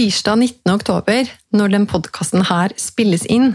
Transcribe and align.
Tirsdag 0.00 0.36
19. 0.36 0.74
oktober, 0.74 1.28
når 1.52 1.72
den 1.74 1.82
podkasten 1.84 2.46
her 2.48 2.72
spilles 2.80 3.26
inn, 3.28 3.50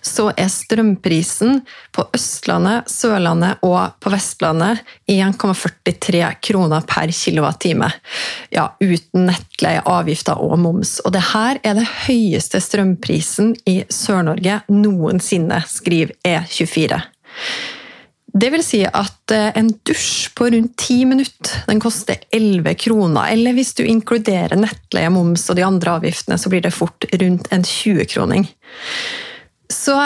så 0.00 0.30
er 0.32 0.46
strømprisen 0.48 1.58
på 1.92 2.06
Østlandet, 2.16 2.88
Sørlandet 2.88 3.60
og 3.68 3.98
på 4.00 4.08
Vestlandet 4.14 4.80
1,43 5.12 6.22
kroner 6.40 6.86
per 6.88 7.12
kilowattime. 7.12 7.90
Ja, 8.48 8.70
uten 8.80 9.28
nettleie, 9.28 9.82
avgifter 9.84 10.40
og 10.40 10.56
moms. 10.62 11.02
Og 11.04 11.12
det 11.12 11.26
her 11.34 11.60
er 11.60 11.76
det 11.76 11.84
høyeste 12.06 12.62
strømprisen 12.64 13.52
i 13.68 13.82
Sør-Norge 13.92 14.62
noensinne, 14.72 15.60
skriver 15.68 16.16
E24. 16.24 17.02
Det 18.32 18.50
vil 18.52 18.62
si 18.62 18.80
at 18.86 19.32
eh, 19.34 19.50
en 19.58 19.70
dusj 19.86 20.30
på 20.38 20.50
rundt 20.52 20.76
ti 20.78 21.00
minutter 21.08 21.64
den 21.66 21.80
koster 21.82 22.20
11 22.30 22.74
kroner. 22.78 23.32
Eller 23.32 23.56
hvis 23.56 23.74
du 23.78 23.82
inkluderer 23.84 24.58
nettleie, 24.60 25.10
moms 25.10 25.48
og 25.50 25.58
de 25.58 25.66
andre 25.66 25.96
avgiftene, 25.98 26.38
så 26.38 26.52
blir 26.52 26.62
det 26.64 26.74
fort 26.76 27.06
rundt 27.10 27.50
en 27.50 27.66
20-kroning. 27.66 28.46
Så 29.70 29.96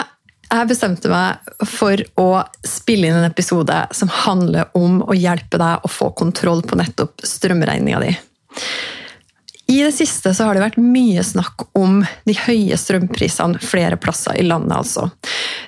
jeg 0.45 0.69
bestemte 0.69 1.09
meg 1.09 1.65
for 1.67 2.01
å 2.21 2.29
spille 2.65 3.09
inn 3.09 3.19
en 3.19 3.27
episode 3.27 3.77
som 3.97 4.11
handler 4.23 4.69
om 4.77 5.01
å 5.05 5.17
hjelpe 5.17 5.59
deg 5.61 5.85
å 5.85 5.91
få 5.91 6.11
kontroll 6.17 6.61
på 6.65 6.77
nettopp 6.79 7.25
strømregninga 7.25 8.01
di. 8.05 8.13
I 9.67 9.79
det 9.81 9.95
siste 9.97 10.33
så 10.37 10.45
har 10.45 10.53
det 10.53 10.61
vært 10.61 10.77
mye 10.81 11.23
snakk 11.25 11.65
om 11.77 12.03
de 12.29 12.35
høye 12.37 12.77
strømprisene 12.77 13.61
flere 13.65 13.97
plasser 13.97 14.37
i 14.37 14.45
landet. 14.45 14.77
altså. 14.77 15.09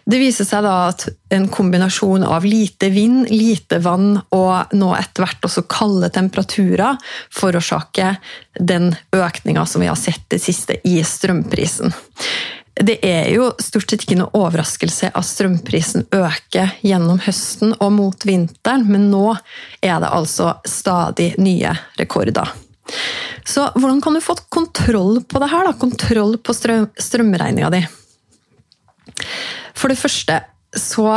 Det 0.08 0.20
viser 0.22 0.48
seg 0.48 0.64
da 0.64 0.76
at 0.88 1.04
en 1.36 1.50
kombinasjon 1.52 2.24
av 2.24 2.46
lite 2.48 2.88
vind, 2.94 3.26
lite 3.28 3.82
vann 3.84 4.14
og 4.32 4.76
nå 4.78 4.92
etter 4.96 5.26
hvert 5.26 5.48
også 5.50 5.66
kalde 5.68 6.08
temperaturer 6.16 6.96
forårsaker 7.36 8.16
den 8.56 8.94
økninga 9.12 9.66
som 9.68 9.84
vi 9.84 9.90
har 9.92 10.00
sett 10.00 10.24
det 10.32 10.40
siste 10.40 10.80
i 10.88 11.02
strømprisen. 11.04 11.92
Det 12.78 13.00
er 13.04 13.28
jo 13.34 13.50
stort 13.60 13.90
sett 13.90 14.06
ikke 14.06 14.20
noe 14.20 14.32
overraskelse 14.38 15.10
at 15.12 15.28
strømprisen 15.28 16.08
øker 16.14 16.78
gjennom 16.86 17.20
høsten 17.26 17.74
og 17.76 17.92
mot 17.98 18.28
vinteren, 18.30 18.86
men 18.88 19.10
nå 19.12 19.34
er 19.82 20.00
det 20.00 20.14
altså 20.14 20.54
stadig 20.64 21.34
nye 21.42 21.74
rekorder. 22.00 22.54
Så 23.44 23.66
hvordan 23.76 24.00
kan 24.04 24.16
du 24.16 24.24
få 24.24 24.38
kontroll 24.54 25.20
på 25.28 25.42
det 25.44 25.52
her? 25.52 25.68
Da? 25.68 25.76
Kontroll 25.80 26.38
på 26.40 26.56
strøm, 26.56 26.88
strømregninga 26.96 27.74
di. 27.74 27.88
For 29.78 29.92
det 29.92 30.00
første 30.00 30.42
så 30.78 31.10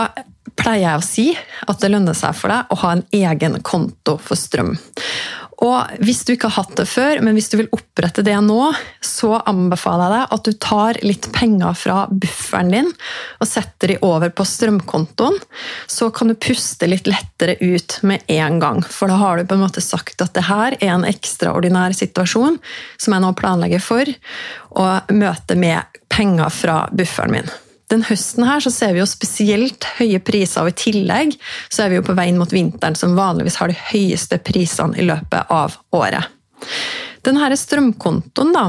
pleier 0.61 0.87
jeg 0.87 1.01
å 1.01 1.05
si 1.05 1.27
at 1.69 1.83
det 1.83 1.91
lønner 1.93 2.17
seg 2.17 2.37
for 2.37 2.53
deg 2.53 2.72
å 2.72 2.81
ha 2.83 2.94
en 2.97 3.06
egen 3.16 3.61
konto 3.66 4.16
for 4.21 4.38
strøm. 4.38 4.75
Og 5.61 6.00
hvis 6.00 6.22
du 6.25 6.33
ikke 6.33 6.49
har 6.49 6.65
hatt 6.65 6.78
det 6.78 6.87
før, 6.88 7.19
men 7.21 7.37
hvis 7.37 7.50
du 7.53 7.59
vil 7.61 7.69
opprette 7.77 8.25
det 8.25 8.37
nå, 8.41 8.71
så 9.05 9.34
anbefaler 9.49 10.06
jeg 10.06 10.15
deg 10.15 10.34
at 10.37 10.47
du 10.47 10.53
tar 10.65 11.00
litt 11.05 11.28
penger 11.37 11.77
fra 11.77 11.99
bufferen 12.09 12.72
din 12.72 12.88
og 12.88 13.49
setter 13.49 13.93
de 13.93 13.99
over 14.06 14.32
på 14.32 14.47
strømkontoen. 14.49 15.37
Så 15.84 16.09
kan 16.17 16.32
du 16.32 16.38
puste 16.41 16.88
litt 16.88 17.11
lettere 17.11 17.59
ut 17.61 17.99
med 18.09 18.25
en 18.32 18.56
gang. 18.62 18.81
For 18.88 19.12
da 19.12 19.21
har 19.21 19.37
du 19.37 19.44
på 19.44 19.59
en 19.59 19.67
måte 19.67 19.84
sagt 19.84 20.25
at 20.25 20.32
det 20.38 20.49
her 20.49 20.78
er 20.81 20.94
en 20.94 21.09
ekstraordinær 21.09 21.97
situasjon 21.99 22.56
som 22.97 23.17
jeg 23.17 23.27
nå 23.27 23.34
planlegger 23.37 23.84
for, 23.84 24.17
å 24.81 24.87
møte 25.12 25.61
med 25.61 26.00
penger 26.09 26.49
fra 26.56 26.84
bufferen 26.97 27.37
min. 27.37 27.53
Den 27.91 28.05
høsten 28.06 28.47
her 28.47 28.62
så 28.62 28.71
ser 28.73 28.95
vi 28.95 29.03
jo 29.03 29.09
spesielt 29.09 29.87
høye 29.99 30.21
priser, 30.23 30.62
og 30.62 30.71
i 30.71 30.78
tillegg 30.78 31.34
så 31.69 31.84
er 31.84 31.93
vi 31.93 31.99
jo 31.99 32.06
på 32.06 32.15
vei 32.19 32.28
inn 32.31 32.39
mot 32.39 32.53
vinteren, 32.55 32.99
som 32.99 33.19
vanligvis 33.19 33.59
har 33.61 33.73
de 33.73 33.78
høyeste 33.91 34.39
prisene 34.47 34.99
i 35.01 35.06
løpet 35.09 35.51
av 35.51 35.75
året. 35.97 36.31
Denne 37.21 37.56
strømkontoen, 37.59 38.55
da, 38.55 38.62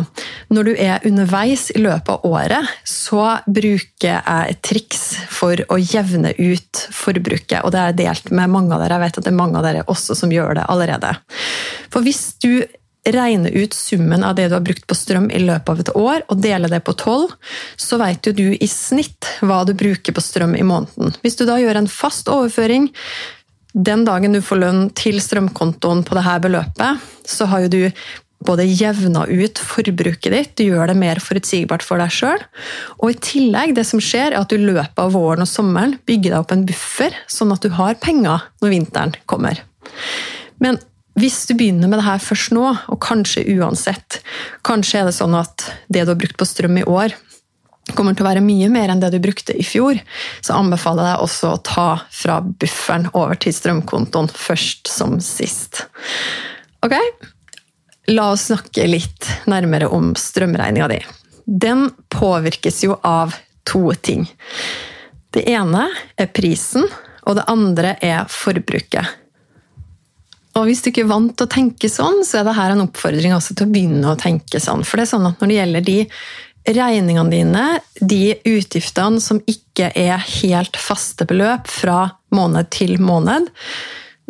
når 0.51 0.67
du 0.67 0.71
er 0.73 1.05
underveis 1.07 1.69
i 1.71 1.79
løpet 1.79 2.09
av 2.11 2.25
året, 2.27 2.71
så 2.83 3.37
bruker 3.47 4.09
jeg 4.09 4.51
et 4.51 4.61
triks 4.65 5.05
for 5.31 5.61
å 5.71 5.77
jevne 5.79 6.33
ut 6.35 6.81
forbruket. 6.91 7.61
Og 7.63 7.71
det 7.71 7.85
er 7.85 7.97
delt 8.01 8.27
med 8.33 8.51
mange 8.51 8.75
av 8.75 8.83
dere. 8.83 8.97
Jeg 8.97 9.05
vet 9.05 9.21
at 9.21 9.29
det 9.29 9.31
er 9.31 9.39
mange 9.39 9.61
av 9.61 9.67
dere 9.69 9.87
også 9.87 10.17
som 10.19 10.35
gjør 10.35 10.59
det 10.59 10.67
allerede. 10.73 11.13
For 11.93 12.03
hvis 12.03 12.25
du 12.43 12.65
regne 13.05 13.49
ut 13.49 13.73
summen 13.73 14.23
av 14.23 14.35
det 14.37 14.47
du 14.49 14.55
har 14.55 14.65
brukt 14.65 14.85
på 14.87 14.97
strøm 14.97 15.29
i 15.33 15.41
løpet 15.41 15.69
av 15.73 15.79
et 15.81 15.91
år, 15.97 16.23
og 16.29 16.41
dele 16.43 16.69
det 16.69 16.83
på 16.85 16.93
tolv, 16.99 17.33
så 17.75 17.97
vet 18.01 18.27
jo 18.27 18.33
du 18.37 18.47
i 18.53 18.69
snitt 18.69 19.29
hva 19.41 19.63
du 19.65 19.73
bruker 19.77 20.13
på 20.13 20.23
strøm 20.23 20.55
i 20.57 20.65
måneden. 20.65 21.15
Hvis 21.25 21.39
du 21.39 21.47
da 21.49 21.57
gjør 21.61 21.81
en 21.81 21.91
fast 21.91 22.29
overføring 22.31 22.91
den 23.71 24.03
dagen 24.05 24.35
du 24.35 24.41
får 24.43 24.59
lønn 24.59 24.81
til 24.99 25.21
strømkontoen 25.23 26.03
på 26.03 26.17
dette 26.17 26.35
beløpet, 26.43 27.07
så 27.25 27.47
har 27.47 27.65
jo 27.65 27.71
du 27.71 27.81
både 28.41 28.65
jevna 28.65 29.23
ut 29.29 29.59
forbruket 29.61 30.33
ditt, 30.33 30.53
du 30.57 30.65
gjør 30.65 30.89
det 30.91 30.97
mer 30.97 31.21
forutsigbart 31.21 31.85
for 31.85 32.01
deg 32.01 32.13
sjøl. 32.13 32.41
Og 32.99 33.13
i 33.13 33.19
tillegg, 33.21 33.75
det 33.77 33.85
som 33.87 34.01
skjer, 34.01 34.33
er 34.33 34.39
at 34.41 34.49
du 34.49 34.57
i 34.57 34.63
løpet 34.65 34.97
av 35.01 35.13
våren 35.13 35.45
og 35.45 35.49
sommeren 35.49 35.97
bygger 36.09 36.33
deg 36.33 36.39
opp 36.39 36.53
en 36.55 36.65
buffer, 36.67 37.15
sånn 37.29 37.53
at 37.53 37.63
du 37.63 37.69
har 37.77 37.99
penger 38.01 38.47
når 38.63 38.73
vinteren 38.73 39.13
kommer. 39.29 39.61
Men 40.61 40.81
hvis 41.19 41.43
du 41.49 41.55
begynner 41.59 41.91
med 41.91 41.99
det 41.99 42.07
her 42.07 42.21
først 42.23 42.53
nå, 42.55 42.63
og 42.87 43.01
kanskje 43.03 43.43
uansett 43.57 44.21
Kanskje 44.67 45.01
er 45.01 45.09
det 45.09 45.17
sånn 45.17 45.35
at 45.35 45.65
det 45.91 46.05
du 46.05 46.13
har 46.13 46.19
brukt 46.19 46.37
på 46.39 46.47
strøm 46.47 46.79
i 46.79 46.85
år, 46.87 47.15
kommer 47.97 48.15
til 48.15 48.23
å 48.23 48.29
være 48.29 48.43
mye 48.45 48.69
mer 48.71 48.93
enn 48.93 49.01
det 49.01 49.11
du 49.11 49.19
brukte 49.23 49.55
i 49.57 49.65
fjor, 49.65 49.99
så 50.39 50.55
anbefaler 50.59 51.09
jeg 51.09 51.17
deg 51.17 51.25
også 51.25 51.51
å 51.51 51.61
ta 51.67 51.87
fra 52.13 52.39
bufferen 52.41 53.09
over 53.11 53.39
til 53.41 53.55
strømkontoen 53.55 54.29
først 54.31 54.91
som 54.91 55.17
sist. 55.23 55.83
Ok? 56.85 56.95
La 58.13 58.31
oss 58.33 58.47
snakke 58.49 58.87
litt 58.87 59.27
nærmere 59.49 59.89
om 59.91 60.13
strømregninga 60.17 60.89
di. 60.93 60.99
Den 61.45 61.89
påvirkes 62.13 62.83
jo 62.85 62.97
av 63.03 63.35
to 63.67 63.91
ting. 64.01 64.27
Det 65.31 65.43
ene 65.49 65.87
er 66.19 66.31
prisen, 66.33 66.87
og 67.27 67.37
det 67.37 67.47
andre 67.51 67.95
er 68.03 68.29
forbruket. 68.31 69.20
Og 70.59 70.67
hvis 70.67 70.83
du 70.83 70.89
ikke 70.91 71.05
er 71.05 71.11
vant 71.11 71.33
til 71.37 71.47
å 71.47 71.51
tenke 71.51 71.89
sånn, 71.91 72.23
så 72.27 72.41
er 72.41 72.47
det 72.47 72.57
her 72.57 72.73
en 72.73 72.83
oppfordring 72.83 73.35
også 73.35 73.55
til 73.55 73.69
å 73.69 73.71
begynne 73.71 74.11
å 74.11 74.19
tenke 74.19 74.59
sånn. 74.59 74.83
For 74.87 74.99
det 74.99 75.05
er 75.05 75.13
sånn 75.13 75.27
at 75.29 75.39
når 75.39 75.51
det 75.51 75.59
gjelder 75.59 75.85
de 75.87 75.99
regningene 76.67 77.31
dine, 77.31 77.65
de 78.01 78.35
utgiftene 78.51 79.21
som 79.23 79.39
ikke 79.49 79.89
er 79.97 80.19
helt 80.41 80.77
faste 80.77 81.25
beløp 81.29 81.71
fra 81.71 82.03
måned 82.35 82.69
til 82.73 82.99
måned, 83.01 83.47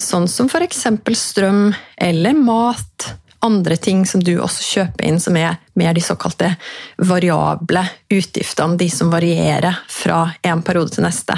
sånn 0.01 0.29
som 0.31 0.47
f.eks. 0.49 0.85
strøm 1.17 1.73
eller 1.97 2.37
mat, 2.37 3.09
andre 3.41 3.75
ting 3.81 4.05
som 4.05 4.21
du 4.21 4.35
også 4.37 4.63
kjøper 4.63 5.07
inn, 5.09 5.19
som 5.19 5.37
er 5.37 5.57
mer 5.77 5.97
de 5.97 6.03
såkalte 6.05 6.53
variable 7.01 7.83
utgiftene, 8.13 8.77
de 8.77 8.89
som 8.93 9.09
varierer 9.13 9.81
fra 9.89 10.27
en 10.45 10.61
periode 10.65 10.95
til 10.95 11.05
neste. 11.07 11.37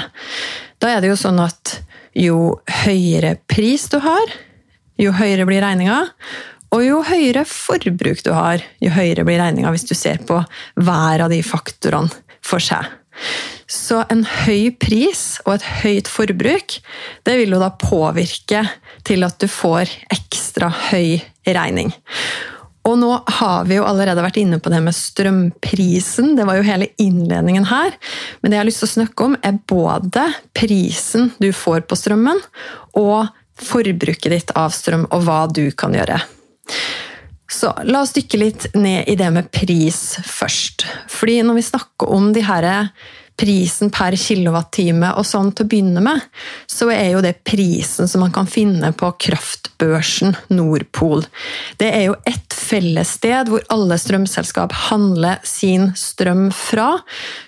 Da 0.78 0.92
er 0.92 1.00
det 1.00 1.14
jo 1.14 1.20
sånn 1.20 1.40
at 1.40 1.78
jo 2.14 2.58
høyere 2.84 3.38
pris 3.50 3.88
du 3.90 3.98
har, 4.04 4.34
jo 5.00 5.14
høyere 5.14 5.46
blir 5.48 5.64
regninga. 5.64 6.00
Og 6.74 6.82
jo 6.82 7.00
høyere 7.06 7.44
forbruk 7.46 8.24
du 8.26 8.32
har, 8.34 8.62
jo 8.82 8.90
høyere 8.94 9.26
blir 9.26 9.40
regninga 9.42 9.70
hvis 9.74 9.86
du 9.86 9.94
ser 9.96 10.22
på 10.26 10.40
hver 10.80 11.24
av 11.24 11.30
de 11.30 11.40
faktorene 11.46 12.10
for 12.44 12.62
seg. 12.62 12.88
Så 13.70 14.00
en 14.10 14.24
høy 14.26 14.72
pris 14.76 15.38
og 15.44 15.54
et 15.56 15.68
høyt 15.84 16.10
forbruk 16.10 16.80
det 17.26 17.36
vil 17.38 17.54
jo 17.54 17.60
da 17.62 17.70
påvirke 17.78 18.64
til 19.06 19.22
at 19.26 19.38
du 19.38 19.46
får 19.50 19.92
ekstra 20.14 20.72
høy 20.90 21.22
regning. 21.46 21.94
Og 22.84 22.98
nå 23.00 23.10
har 23.38 23.64
vi 23.64 23.78
jo 23.78 23.86
allerede 23.88 24.20
vært 24.20 24.42
inne 24.42 24.58
på 24.60 24.68
det 24.68 24.82
med 24.84 24.96
strømprisen. 24.96 26.34
Det 26.36 26.44
var 26.44 26.58
jo 26.58 26.66
hele 26.66 26.90
innledningen 27.00 27.64
her. 27.70 27.94
Men 28.42 28.52
det 28.52 28.58
jeg 28.58 28.60
har 28.60 28.68
lyst 28.68 28.82
til 28.82 28.90
å 28.90 28.94
snakke 28.98 29.28
om, 29.30 29.38
er 29.40 29.62
både 29.72 30.26
prisen 30.56 31.30
du 31.40 31.48
får 31.56 31.86
på 31.88 31.96
strømmen, 31.96 32.42
og 33.00 33.32
forbruket 33.60 34.30
ditt 34.32 34.54
av 34.58 34.74
strøm, 34.74 35.06
og 35.10 35.26
hva 35.26 35.44
du 35.50 35.68
kan 35.76 35.94
gjøre. 35.96 36.20
Så 37.50 37.70
la 37.86 38.00
oss 38.02 38.14
dykke 38.16 38.40
litt 38.40 38.70
ned 38.74 39.08
i 39.08 39.16
det 39.18 39.28
med 39.30 39.50
pris 39.54 40.16
først. 40.26 40.86
Fordi 41.12 41.42
når 41.44 41.60
vi 41.60 41.68
snakker 41.68 42.10
om 42.16 42.32
de 42.34 42.42
her 42.44 42.66
prisen 43.36 43.90
per 43.90 44.14
kilowattime 44.18 45.10
og 45.18 45.26
sånn 45.26 45.50
til 45.54 45.66
å 45.66 45.70
begynne 45.70 46.02
med, 46.04 46.22
så 46.70 46.88
er 46.94 47.14
jo 47.14 47.22
det 47.24 47.40
prisen 47.46 48.08
som 48.10 48.22
man 48.22 48.34
kan 48.34 48.46
finne 48.50 48.92
på 48.94 49.10
kraftbørsen 49.26 50.36
Nordpol. 50.54 51.26
Det 51.80 51.90
er 51.90 52.06
jo 52.08 52.16
et 52.30 52.54
fellessted 52.54 53.50
hvor 53.50 53.66
alle 53.74 53.98
strømselskap 54.00 54.74
handler 54.86 55.42
sin 55.46 55.90
strøm 55.98 56.46
fra, 56.54 56.92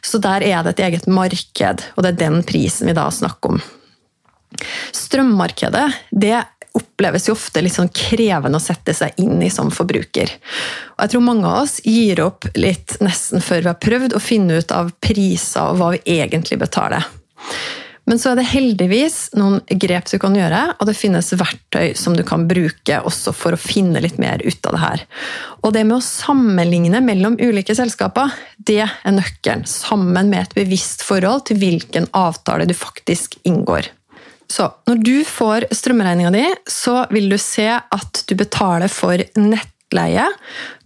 så 0.02 0.20
der 0.22 0.44
er 0.46 0.66
det 0.66 0.76
et 0.76 0.84
eget 0.88 1.08
marked, 1.10 1.86
og 1.94 2.02
det 2.02 2.14
er 2.14 2.22
den 2.26 2.42
prisen 2.46 2.90
vi 2.90 2.98
da 2.98 3.08
snakker 3.14 3.56
om. 3.56 3.64
Strømmarkedet 4.96 5.86
det 6.10 6.38
oppleves 6.76 7.28
jo 7.28 7.36
ofte 7.36 7.62
litt 7.64 7.76
sånn 7.76 7.92
krevende 7.94 8.60
å 8.60 8.62
sette 8.62 8.94
seg 8.96 9.16
inn 9.22 9.40
i 9.44 9.50
som 9.52 9.72
forbruker. 9.72 10.32
Og 10.96 11.04
jeg 11.04 11.14
tror 11.14 11.24
mange 11.24 11.48
av 11.48 11.64
oss 11.64 11.78
gir 11.84 12.20
opp 12.24 12.48
litt 12.58 12.98
nesten 13.04 13.44
før 13.44 13.64
vi 13.64 13.72
har 13.72 13.80
prøvd 13.80 14.16
å 14.16 14.22
finne 14.22 14.60
ut 14.60 14.76
av 14.76 14.92
priser 15.00 15.72
og 15.72 15.80
hva 15.80 15.94
vi 15.96 16.18
egentlig 16.18 16.60
betaler. 16.60 17.08
Men 18.06 18.20
så 18.22 18.30
er 18.30 18.38
det 18.38 18.46
heldigvis 18.52 19.16
noen 19.34 19.58
grep 19.82 20.06
du 20.12 20.20
kan 20.22 20.36
gjøre, 20.38 20.60
og 20.78 20.86
det 20.86 20.94
finnes 20.94 21.32
verktøy 21.34 21.96
som 21.98 22.14
du 22.14 22.22
kan 22.26 22.44
bruke 22.46 23.00
også 23.02 23.32
for 23.34 23.56
å 23.56 23.58
finne 23.58 23.98
litt 24.04 24.20
mer 24.22 24.44
ut 24.46 24.68
av 24.68 24.76
det 24.76 24.82
her. 24.84 25.02
Og 25.66 25.74
det 25.74 25.82
med 25.88 25.98
å 25.98 26.06
sammenligne 26.06 27.02
mellom 27.02 27.34
ulike 27.42 27.74
selskaper, 27.74 28.30
det 28.62 28.84
er 28.86 29.16
nøkkelen. 29.16 29.66
Sammen 29.66 30.30
med 30.30 30.44
et 30.44 30.54
bevisst 30.60 31.02
forhold 31.02 31.48
til 31.50 31.58
hvilken 31.58 32.06
avtale 32.14 32.68
du 32.70 32.76
faktisk 32.78 33.40
inngår. 33.42 33.90
Så 34.48 34.68
når 34.86 35.02
du 35.02 35.16
får 35.26 35.68
strømregninga 35.74 36.30
di, 36.34 36.44
så 36.70 37.04
vil 37.10 37.30
du 37.30 37.38
se 37.40 37.68
at 37.76 38.22
du 38.28 38.36
betaler 38.38 38.90
for 38.92 39.22
nettleie. 39.40 40.26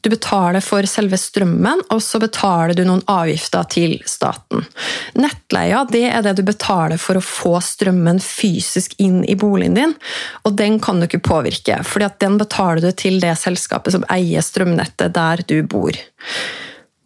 Du 0.00 0.08
betaler 0.08 0.64
for 0.64 0.86
selve 0.88 1.18
strømmen, 1.20 1.82
og 1.92 2.00
så 2.02 2.20
betaler 2.22 2.72
du 2.76 2.86
noen 2.88 3.02
avgifter 3.10 3.66
til 3.72 3.98
staten. 4.08 4.64
Nettleia 5.20 5.82
det 5.92 6.06
er 6.08 6.24
det 6.24 6.38
du 6.38 6.44
betaler 6.48 7.00
for 7.00 7.20
å 7.20 7.24
få 7.24 7.58
strømmen 7.64 8.22
fysisk 8.24 8.96
inn 9.02 9.20
i 9.28 9.36
boligen 9.36 9.76
din, 9.76 9.94
og 10.48 10.56
den 10.56 10.80
kan 10.80 11.00
du 11.00 11.08
ikke 11.08 11.24
påvirke, 11.28 11.82
for 11.84 12.08
den 12.24 12.40
betaler 12.40 12.80
du 12.80 12.90
til 12.96 13.20
det 13.20 13.36
selskapet 13.42 13.96
som 13.96 14.08
eier 14.08 14.44
strømnettet 14.44 15.12
der 15.16 15.44
du 15.44 15.60
bor. 15.68 16.00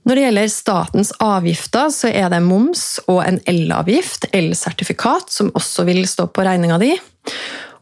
Når 0.04 0.16
det 0.16 0.24
gjelder 0.26 0.52
statens 0.52 1.12
avgifter, 1.24 1.88
så 1.92 2.10
er 2.12 2.28
det 2.32 2.42
moms 2.44 2.98
og 3.08 3.22
en 3.24 3.40
elavgift, 3.48 4.28
elsertifikat, 4.36 5.32
som 5.32 5.52
også 5.56 5.86
vil 5.88 6.04
stå 6.08 6.28
på 6.28 6.44
regninga 6.44 6.76
di. 6.82 6.92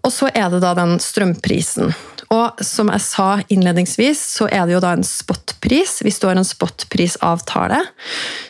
Og 0.03 0.11
så 0.15 0.31
er 0.31 0.51
det 0.51 0.63
da 0.63 0.73
den 0.79 0.97
strømprisen. 1.03 1.91
Og 2.33 2.63
som 2.65 2.89
jeg 2.95 3.05
sa 3.05 3.29
innledningsvis, 3.53 4.23
så 4.39 4.49
er 4.49 4.65
det 4.67 4.77
jo 4.77 4.83
da 4.83 4.95
en 4.97 5.07
spotpris, 5.07 5.99
du 6.01 6.27
har 6.29 6.39
en 6.39 6.47
spotprisavtale, 6.47 7.83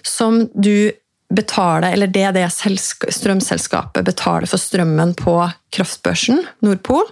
som 0.07 0.45
du 0.55 0.93
betaler, 1.33 1.95
eller 1.97 2.13
det 2.13 2.29
det 2.37 2.47
strømselskapet 2.53 4.05
betaler 4.05 4.47
for 4.47 4.61
strømmen 4.61 5.15
på 5.17 5.37
kraftbørsen, 5.73 6.45
Nordpol. 6.61 7.09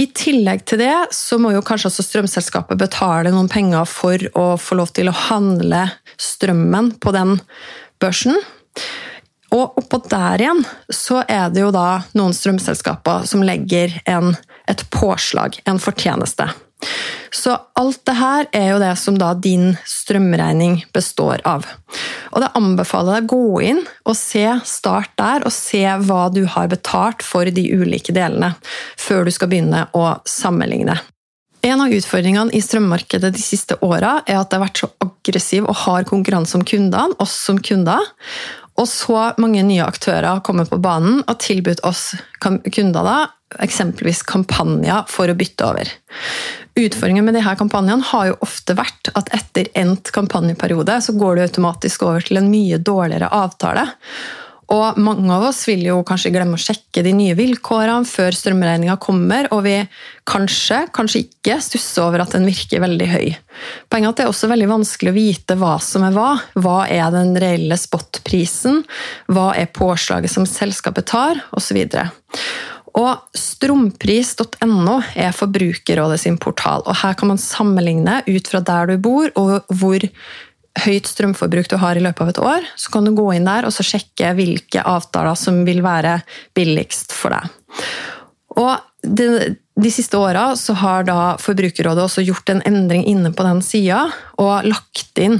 I 0.00 0.06
tillegg 0.16 0.62
til 0.68 0.80
det 0.80 0.94
så 1.12 1.36
må 1.40 1.50
jo 1.52 1.60
kanskje 1.66 1.90
også 1.90 2.04
strømselskapet 2.06 2.78
betale 2.80 3.32
noen 3.34 3.50
penger 3.52 3.84
for 3.88 4.22
å 4.38 4.46
få 4.60 4.78
lov 4.78 4.94
til 4.96 5.10
å 5.10 5.16
handle 5.28 5.82
strømmen 6.20 6.94
på 7.02 7.12
den 7.12 7.36
børsen. 8.00 8.38
Og 9.52 9.76
oppå 9.82 10.00
der 10.08 10.40
igjen 10.40 10.62
så 10.94 11.20
er 11.28 11.50
det 11.52 11.66
jo 11.66 11.72
da 11.74 12.00
noen 12.16 12.32
strømselskaper 12.36 13.26
som 13.28 13.44
legger 13.44 13.98
en, 14.08 14.32
et 14.70 14.86
påslag, 14.94 15.58
en 15.68 15.82
fortjeneste. 15.82 16.48
Så 17.30 17.54
alt 17.78 18.00
det 18.08 18.16
her 18.18 18.48
er 18.56 18.66
jo 18.72 18.80
det 18.82 18.94
som 18.98 19.16
da 19.18 19.30
din 19.38 19.76
strømregning 19.86 20.80
består 20.94 21.42
av. 21.46 21.66
Og 22.30 22.42
det 22.42 22.50
anbefaler 22.58 23.20
deg 23.20 23.30
å 23.30 23.38
gå 23.38 23.62
inn 23.70 23.80
og 24.08 24.16
se, 24.18 24.44
start 24.66 25.14
der, 25.20 25.46
og 25.46 25.54
se 25.54 25.84
hva 26.06 26.26
du 26.34 26.42
har 26.50 26.70
betalt 26.72 27.24
for 27.26 27.46
de 27.46 27.64
ulike 27.70 28.14
delene, 28.16 28.54
før 28.98 29.26
du 29.26 29.34
skal 29.34 29.50
begynne 29.52 29.86
å 29.96 30.06
sammenligne. 30.28 30.98
En 31.60 31.82
av 31.84 31.92
utfordringene 31.92 32.54
i 32.56 32.62
strømmarkedet 32.64 33.34
de 33.34 33.42
siste 33.42 33.76
åra 33.84 34.20
er 34.24 34.38
at 34.40 34.48
det 34.48 34.56
har 34.56 34.64
vært 34.64 34.80
så 34.80 34.88
aggressiv 35.04 35.66
og 35.68 35.76
hard 35.82 36.08
konkurranse 36.08 36.56
om 36.56 36.64
kundene, 36.64 37.18
oss 37.20 37.34
som 37.36 37.60
kunder. 37.60 38.00
Og 38.80 38.88
så 38.88 39.26
mange 39.40 39.60
nye 39.66 39.84
aktører 39.84 40.30
har 40.30 40.44
kommet 40.46 40.70
på 40.70 40.80
banen 40.80 41.20
og 41.26 41.36
tilbudt 41.42 41.82
oss 41.84 42.14
kunder 42.40 43.04
da, 43.04 43.18
eksempelvis 43.60 44.22
kampanjer 44.30 45.04
for 45.10 45.28
å 45.28 45.36
bytte 45.36 45.66
over. 45.68 45.90
Utfordringen 46.78 47.26
med 47.26 47.34
disse 47.34 47.54
kampanjene 47.58 48.06
har 48.12 48.28
jo 48.30 48.36
ofte 48.46 48.76
vært 48.78 49.10
at 49.18 49.32
etter 49.36 49.70
endt 49.78 50.12
kampanjeperiode 50.14 51.00
så 51.02 51.16
går 51.18 51.36
du 51.36 51.46
automatisk 51.46 52.06
over 52.06 52.24
til 52.24 52.40
en 52.40 52.50
mye 52.52 52.78
dårligere 52.78 53.32
avtale. 53.34 53.88
Og 54.70 54.98
mange 55.02 55.32
av 55.34 55.48
oss 55.48 55.64
vil 55.66 55.82
jo 55.82 55.96
kanskje 56.06 56.30
glemme 56.30 56.54
å 56.54 56.62
sjekke 56.62 57.02
de 57.02 57.10
nye 57.16 57.34
vilkårene 57.34 58.06
før 58.06 58.36
strømregninga 58.38 58.94
kommer, 59.02 59.48
og 59.50 59.64
vi 59.66 59.74
kanskje, 60.30 60.84
kanskje 60.94 61.24
ikke 61.24 61.56
stusser 61.64 62.04
over 62.04 62.22
at 62.22 62.36
den 62.36 62.46
virker 62.46 62.84
veldig 62.84 63.08
høy. 63.10 63.32
Poenget 63.90 64.06
er 64.06 64.12
at 64.12 64.20
det 64.20 64.26
er 64.28 64.30
også 64.30 64.50
veldig 64.52 64.70
vanskelig 64.70 65.10
å 65.10 65.16
vite 65.16 65.58
hva 65.58 65.74
som 65.82 66.06
er 66.06 66.14
hva. 66.14 66.28
Hva 66.54 66.78
er 66.86 67.10
den 67.16 67.34
reelle 67.42 67.78
spotprisen? 67.80 68.84
Hva 69.26 69.50
er 69.58 69.72
påslaget 69.74 70.30
som 70.30 70.46
selskapet 70.46 71.10
tar? 71.10 71.42
Osv. 71.58 71.82
Og 72.98 73.36
Strompris.no 73.36 74.96
er 75.14 75.34
Forbrukerrådet 75.36 76.20
sin 76.24 76.38
portal. 76.42 76.82
og 76.86 76.96
Her 77.02 77.14
kan 77.14 77.30
man 77.30 77.38
sammenligne 77.38 78.20
ut 78.26 78.50
fra 78.50 78.60
der 78.60 78.90
du 78.90 78.96
bor 78.98 79.30
og 79.38 79.68
hvor 79.68 80.06
høyt 80.84 81.08
strømforbruk 81.10 81.68
du 81.70 81.76
har 81.82 81.98
i 81.98 82.02
løpet 82.02 82.22
av 82.24 82.32
et 82.32 82.42
år. 82.42 82.68
Så 82.78 82.92
kan 82.94 83.06
du 83.06 83.14
gå 83.14 83.26
inn 83.34 83.48
der 83.48 83.66
og 83.68 83.74
sjekke 83.74 84.34
hvilke 84.38 84.84
avtaler 84.86 85.38
som 85.38 85.62
vil 85.66 85.82
være 85.86 86.20
billigst 86.56 87.14
for 87.16 87.34
deg. 87.34 87.50
Og 88.58 88.89
det, 89.02 89.56
de 89.80 89.90
siste 89.92 90.18
åra 90.18 90.50
har 90.80 91.10
Forbrukerrådet 91.40 92.04
også 92.04 92.24
gjort 92.26 92.50
en 92.52 92.62
endring 92.68 93.06
inne 93.08 93.32
på 93.32 93.44
den 93.46 93.62
sida, 93.64 94.02
og 94.40 94.66
lagt 94.68 95.20
inn 95.20 95.38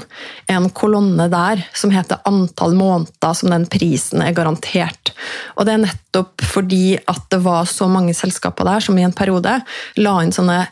en 0.50 0.68
kolonne 0.72 1.26
der 1.32 1.64
som 1.76 1.92
heter 1.92 2.22
antall 2.28 2.76
måneder 2.78 3.36
som 3.36 3.52
den 3.52 3.66
prisen 3.70 4.24
er 4.24 4.36
garantert. 4.36 5.12
Og 5.58 5.66
det 5.68 5.74
er 5.74 5.84
nettopp 5.84 6.44
fordi 6.46 6.96
at 7.04 7.26
det 7.32 7.42
var 7.44 7.68
så 7.68 7.90
mange 7.90 8.16
selskaper 8.16 8.68
der 8.68 8.84
som 8.84 8.98
i 8.98 9.04
en 9.04 9.16
periode 9.16 9.60
la 10.00 10.16
inn 10.24 10.34
sånne 10.34 10.62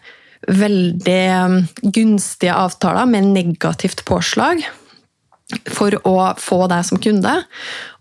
veldig 0.49 1.23
gunstige 1.93 2.55
avtaler 2.55 3.09
med 3.11 3.33
negativt 3.35 4.05
påslag 4.09 4.63
for 5.73 5.95
å 6.09 6.15
få 6.37 6.59
deg 6.69 6.85
som 6.85 7.01
kunde. 7.01 7.33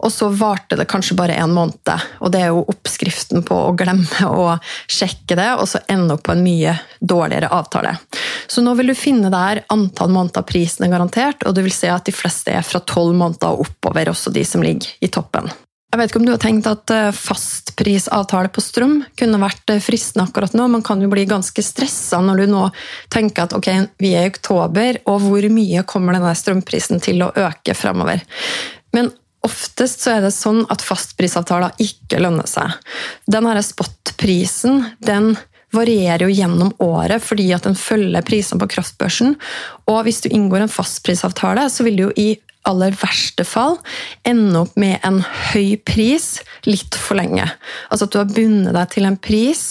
Og 0.04 0.12
så 0.12 0.28
varte 0.36 0.76
det 0.80 0.88
kanskje 0.92 1.16
bare 1.18 1.38
en 1.40 1.54
måned. 1.56 1.92
Og 2.20 2.32
det 2.34 2.42
er 2.44 2.52
jo 2.52 2.66
oppskriften 2.68 3.46
på 3.48 3.60
å 3.70 3.76
glemme 3.78 4.28
å 4.28 4.58
sjekke 4.92 5.38
det, 5.40 5.50
og 5.56 5.68
så 5.72 5.82
ende 5.92 6.18
opp 6.18 6.26
på 6.28 6.36
en 6.36 6.44
mye 6.44 6.76
dårligere 7.00 7.52
avtale. 7.56 7.96
Så 8.48 8.64
nå 8.64 8.76
vil 8.80 8.92
du 8.92 8.98
finne 8.98 9.32
der 9.34 9.64
antall 9.74 10.12
måneder 10.14 10.48
prisen 10.48 10.88
er 10.88 10.94
garantert, 10.96 11.48
og 11.48 11.56
du 11.56 11.64
vil 11.64 11.76
se 11.76 11.92
at 11.92 12.08
de 12.08 12.16
fleste 12.16 12.52
er 12.52 12.68
fra 12.68 12.84
tolv 12.84 13.16
måneder 13.16 13.56
og 13.56 13.68
oppover, 13.68 14.12
også 14.12 14.34
de 14.36 14.44
som 14.48 14.64
ligger 14.64 14.92
i 15.04 15.12
toppen. 15.12 15.50
Jeg 15.88 16.02
vet 16.02 16.12
ikke 16.12 16.20
om 16.20 16.26
du 16.28 16.34
har 16.34 16.42
tenkt 16.44 16.68
at 16.68 16.92
eh, 16.92 17.16
fastprisavtale 17.16 18.50
på 18.52 18.62
strøm 18.64 18.98
kunne 19.18 19.40
vært 19.40 19.72
eh, 19.72 19.80
fristende 19.84 20.26
akkurat 20.28 20.56
nå. 20.58 20.66
Man 20.74 20.84
kan 20.86 21.00
jo 21.02 21.08
bli 21.12 21.24
ganske 21.30 21.64
stressa 21.64 22.20
når 22.24 22.44
du 22.44 22.52
nå 22.52 22.66
tenker 23.14 23.46
at 23.46 23.56
ok, 23.56 23.70
vi 24.04 24.12
er 24.12 24.28
i 24.28 24.34
oktober, 24.34 25.00
og 25.08 25.24
hvor 25.24 25.48
mye 25.54 25.86
kommer 25.88 26.18
denne 26.18 26.34
strømprisen 26.36 27.00
til 27.04 27.24
å 27.24 27.32
øke 27.40 27.76
framover? 27.78 28.20
Men 28.98 29.14
oftest 29.48 30.04
så 30.04 30.18
er 30.18 30.26
det 30.28 30.34
sånn 30.36 30.66
at 30.74 30.84
fastprisavtaler 30.84 31.80
ikke 31.80 32.20
lønner 32.20 32.50
seg. 32.52 32.76
Den 33.32 33.48
spotprisen 33.64 34.84
den 35.00 35.38
varierer 35.76 36.28
jo 36.28 36.34
gjennom 36.36 36.74
året 36.84 37.24
fordi 37.24 37.48
at 37.56 37.68
den 37.68 37.76
følger 37.80 38.26
prisene 38.28 38.60
på 38.60 38.70
kraftbørsen. 38.76 39.36
Og 39.92 40.04
hvis 40.08 40.20
du 40.24 40.30
inngår 40.32 40.66
en 40.66 40.74
fastprisavtale, 40.74 41.68
så 41.72 41.88
vil 41.88 42.00
du 42.00 42.06
jo 42.08 42.12
i 42.20 42.30
aller 42.68 42.96
verste 43.00 43.46
fall 43.48 43.78
ende 44.28 44.64
opp 44.64 44.76
med 44.80 45.00
en 45.08 45.22
høy 45.54 45.78
pris 45.88 46.38
litt 46.68 46.98
for 47.00 47.20
lenge. 47.20 47.48
Altså 47.92 48.08
at 48.08 48.14
du 48.14 48.20
har 48.22 48.32
bundet 48.32 48.76
deg 48.76 48.92
til 48.94 49.08
en 49.08 49.20
pris 49.20 49.64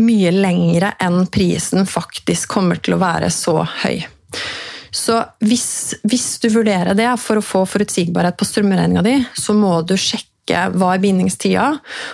mye 0.00 0.32
lengre 0.34 0.94
enn 1.02 1.24
prisen 1.32 1.86
faktisk 1.88 2.52
kommer 2.56 2.82
til 2.82 2.96
å 2.96 3.02
være 3.02 3.30
så 3.34 3.60
høy. 3.84 4.02
Så 4.92 5.16
hvis, 5.40 5.94
hvis 6.04 6.36
du 6.42 6.50
vurderer 6.52 6.96
det 6.96 7.08
for 7.20 7.40
å 7.40 7.44
få 7.44 7.64
forutsigbarhet 7.68 8.36
på 8.36 8.48
strømregninga 8.48 9.04
di, 9.06 9.16
så 9.38 9.56
må 9.56 9.78
du 9.88 9.94
sjekke 9.96 10.66
hva 10.74 10.90
er 10.92 11.00
bindingstida, 11.00 11.68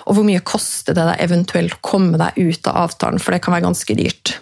og 0.06 0.14
hvor 0.14 0.26
mye 0.26 0.44
koster 0.47 0.94
det 0.94 1.06
deg 1.08 1.25
eventuelt 1.25 1.75
å 1.75 1.82
komme 1.82 2.20
deg 2.20 2.38
ut 2.38 2.70
av 2.70 2.85
avtalen, 2.85 3.18
for 3.18 3.35
det 3.35 3.40
kan 3.42 3.56
være 3.56 3.66
ganske 3.66 3.97
dyrt. 3.99 4.37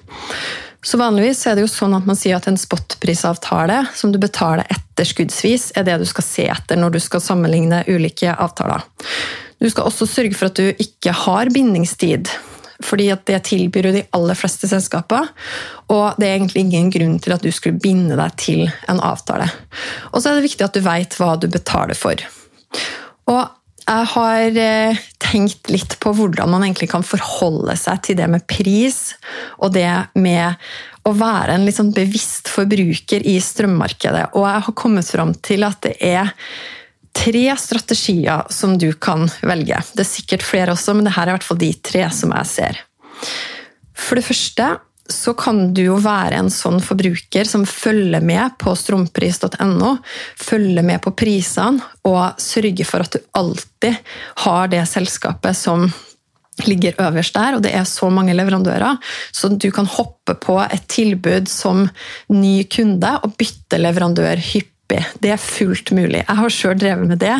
Så 0.86 0.98
Vanligvis 1.00 1.40
er 1.50 1.56
det 1.56 1.64
jo 1.64 1.70
sånn 1.70 1.96
at 1.96 2.06
man 2.06 2.18
sier 2.18 2.36
at 2.38 2.46
en 2.46 2.58
spotprisavtale 2.60 3.80
som 3.98 4.12
du 4.14 4.20
betaler 4.22 4.68
etterskuddsvis, 4.70 5.72
er 5.74 5.86
det 5.88 5.96
du 5.98 6.06
skal 6.06 6.24
se 6.24 6.44
etter 6.52 6.78
når 6.78 6.94
du 6.94 7.00
skal 7.02 7.24
sammenligne 7.24 7.82
ulike 7.90 8.30
avtaler. 8.30 8.84
Du 9.58 9.66
skal 9.72 9.88
også 9.88 10.06
sørge 10.06 10.36
for 10.38 10.46
at 10.46 10.60
du 10.60 10.68
ikke 10.70 11.14
har 11.24 11.50
bindingstid, 11.50 12.30
fordi 12.86 13.08
det 13.26 13.40
tilbyr 13.48 13.88
jo 13.88 13.94
de 13.96 14.04
aller 14.14 14.38
fleste 14.38 14.70
selskaper. 14.70 15.32
Og 15.90 16.20
det 16.20 16.28
er 16.28 16.36
egentlig 16.36 16.66
ingen 16.68 16.92
grunn 16.94 17.18
til 17.24 17.34
at 17.34 17.42
du 17.42 17.50
skulle 17.50 17.82
binde 17.82 18.18
deg 18.20 18.38
til 18.38 18.66
en 18.86 19.02
avtale. 19.02 19.48
Og 20.12 20.20
så 20.20 20.30
er 20.30 20.38
det 20.38 20.46
viktig 20.52 20.68
at 20.68 20.76
du 20.76 20.84
veit 20.86 21.18
hva 21.18 21.34
du 21.40 21.48
betaler 21.50 21.98
for. 21.98 22.20
Og 23.32 23.42
jeg 23.86 24.06
har 24.12 24.58
eh, 24.58 25.00
tenkt 25.22 25.70
litt 25.70 25.94
på 26.02 26.12
hvordan 26.16 26.50
man 26.50 26.64
egentlig 26.66 26.88
kan 26.90 27.06
forholde 27.06 27.76
seg 27.78 28.02
til 28.02 28.18
det 28.18 28.26
med 28.30 28.46
pris, 28.50 29.14
og 29.62 29.74
det 29.76 29.88
med 30.18 30.58
å 31.06 31.12
være 31.14 31.54
en 31.54 31.66
liksom 31.68 31.92
bevisst 31.94 32.50
forbruker 32.50 33.22
i 33.22 33.36
strømmarkedet. 33.42 34.32
Og 34.34 34.48
jeg 34.48 34.64
har 34.66 34.76
kommet 34.78 35.06
fram 35.06 35.36
til 35.38 35.66
at 35.66 35.78
det 35.86 35.94
er 36.02 36.32
tre 37.16 37.44
strategier 37.62 38.50
som 38.52 38.74
du 38.78 38.90
kan 38.92 39.28
velge. 39.46 39.78
Det 39.94 40.02
er 40.02 40.10
sikkert 40.10 40.44
flere 40.46 40.74
også, 40.74 40.96
men 40.96 41.06
dette 41.06 41.22
er 41.22 41.30
i 41.30 41.36
hvert 41.36 41.46
fall 41.46 41.62
de 41.62 41.70
tre 41.78 42.02
som 42.14 42.34
jeg 42.34 42.50
ser. 42.50 42.82
For 43.96 44.18
det 44.18 44.26
første 44.26 44.68
så 45.12 45.34
kan 45.38 45.70
du 45.74 45.82
jo 45.84 45.98
være 46.02 46.40
en 46.40 46.50
sånn 46.52 46.80
forbruker 46.84 47.48
som 47.48 47.66
følger 47.68 48.24
med 48.24 48.56
på 48.62 48.74
strompris.no, 48.78 49.92
følger 50.40 50.86
med 50.86 51.02
på 51.04 51.12
prisene 51.18 51.82
og 52.08 52.40
sørger 52.42 52.88
for 52.88 53.06
at 53.06 53.16
du 53.16 53.22
alltid 53.38 53.96
har 54.44 54.72
det 54.72 54.82
selskapet 54.90 55.58
som 55.58 55.86
ligger 56.64 56.96
øverst 57.04 57.36
der, 57.36 57.56
og 57.56 57.64
det 57.64 57.74
er 57.76 57.84
så 57.88 58.08
mange 58.12 58.34
leverandører, 58.36 58.96
så 59.34 59.50
du 59.52 59.68
kan 59.74 59.88
hoppe 59.90 60.36
på 60.40 60.56
et 60.64 60.86
tilbud 60.88 61.50
som 61.52 61.84
ny 62.32 62.62
kunde 62.72 63.12
og 63.22 63.36
bytte 63.36 63.80
leverandør 63.80 64.40
hyppig. 64.40 65.02
Det 65.20 65.34
er 65.34 65.42
fullt 65.42 65.92
mulig. 65.96 66.22
Jeg 66.22 66.38
har 66.40 66.54
sjøl 66.54 66.78
drevet 66.80 67.10
med 67.10 67.20
det 67.20 67.34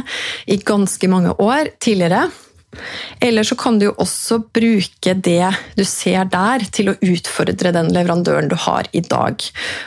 i 0.52 0.58
ganske 0.61 1.08
mange 1.08 1.32
år 1.40 1.73
tidligere. 1.80 2.26
Eller 3.21 3.47
så 3.47 3.56
kan 3.59 3.78
du 3.78 3.88
jo 3.88 3.95
også 4.02 4.38
bruke 4.54 5.14
det 5.14 5.50
du 5.76 5.85
ser 5.88 6.28
der, 6.33 6.64
til 6.73 6.90
å 6.90 6.97
utfordre 7.04 7.73
den 7.75 7.92
leverandøren 7.95 8.50
du 8.50 8.56
har 8.66 8.88
i 8.97 9.02
dag. 9.04 9.42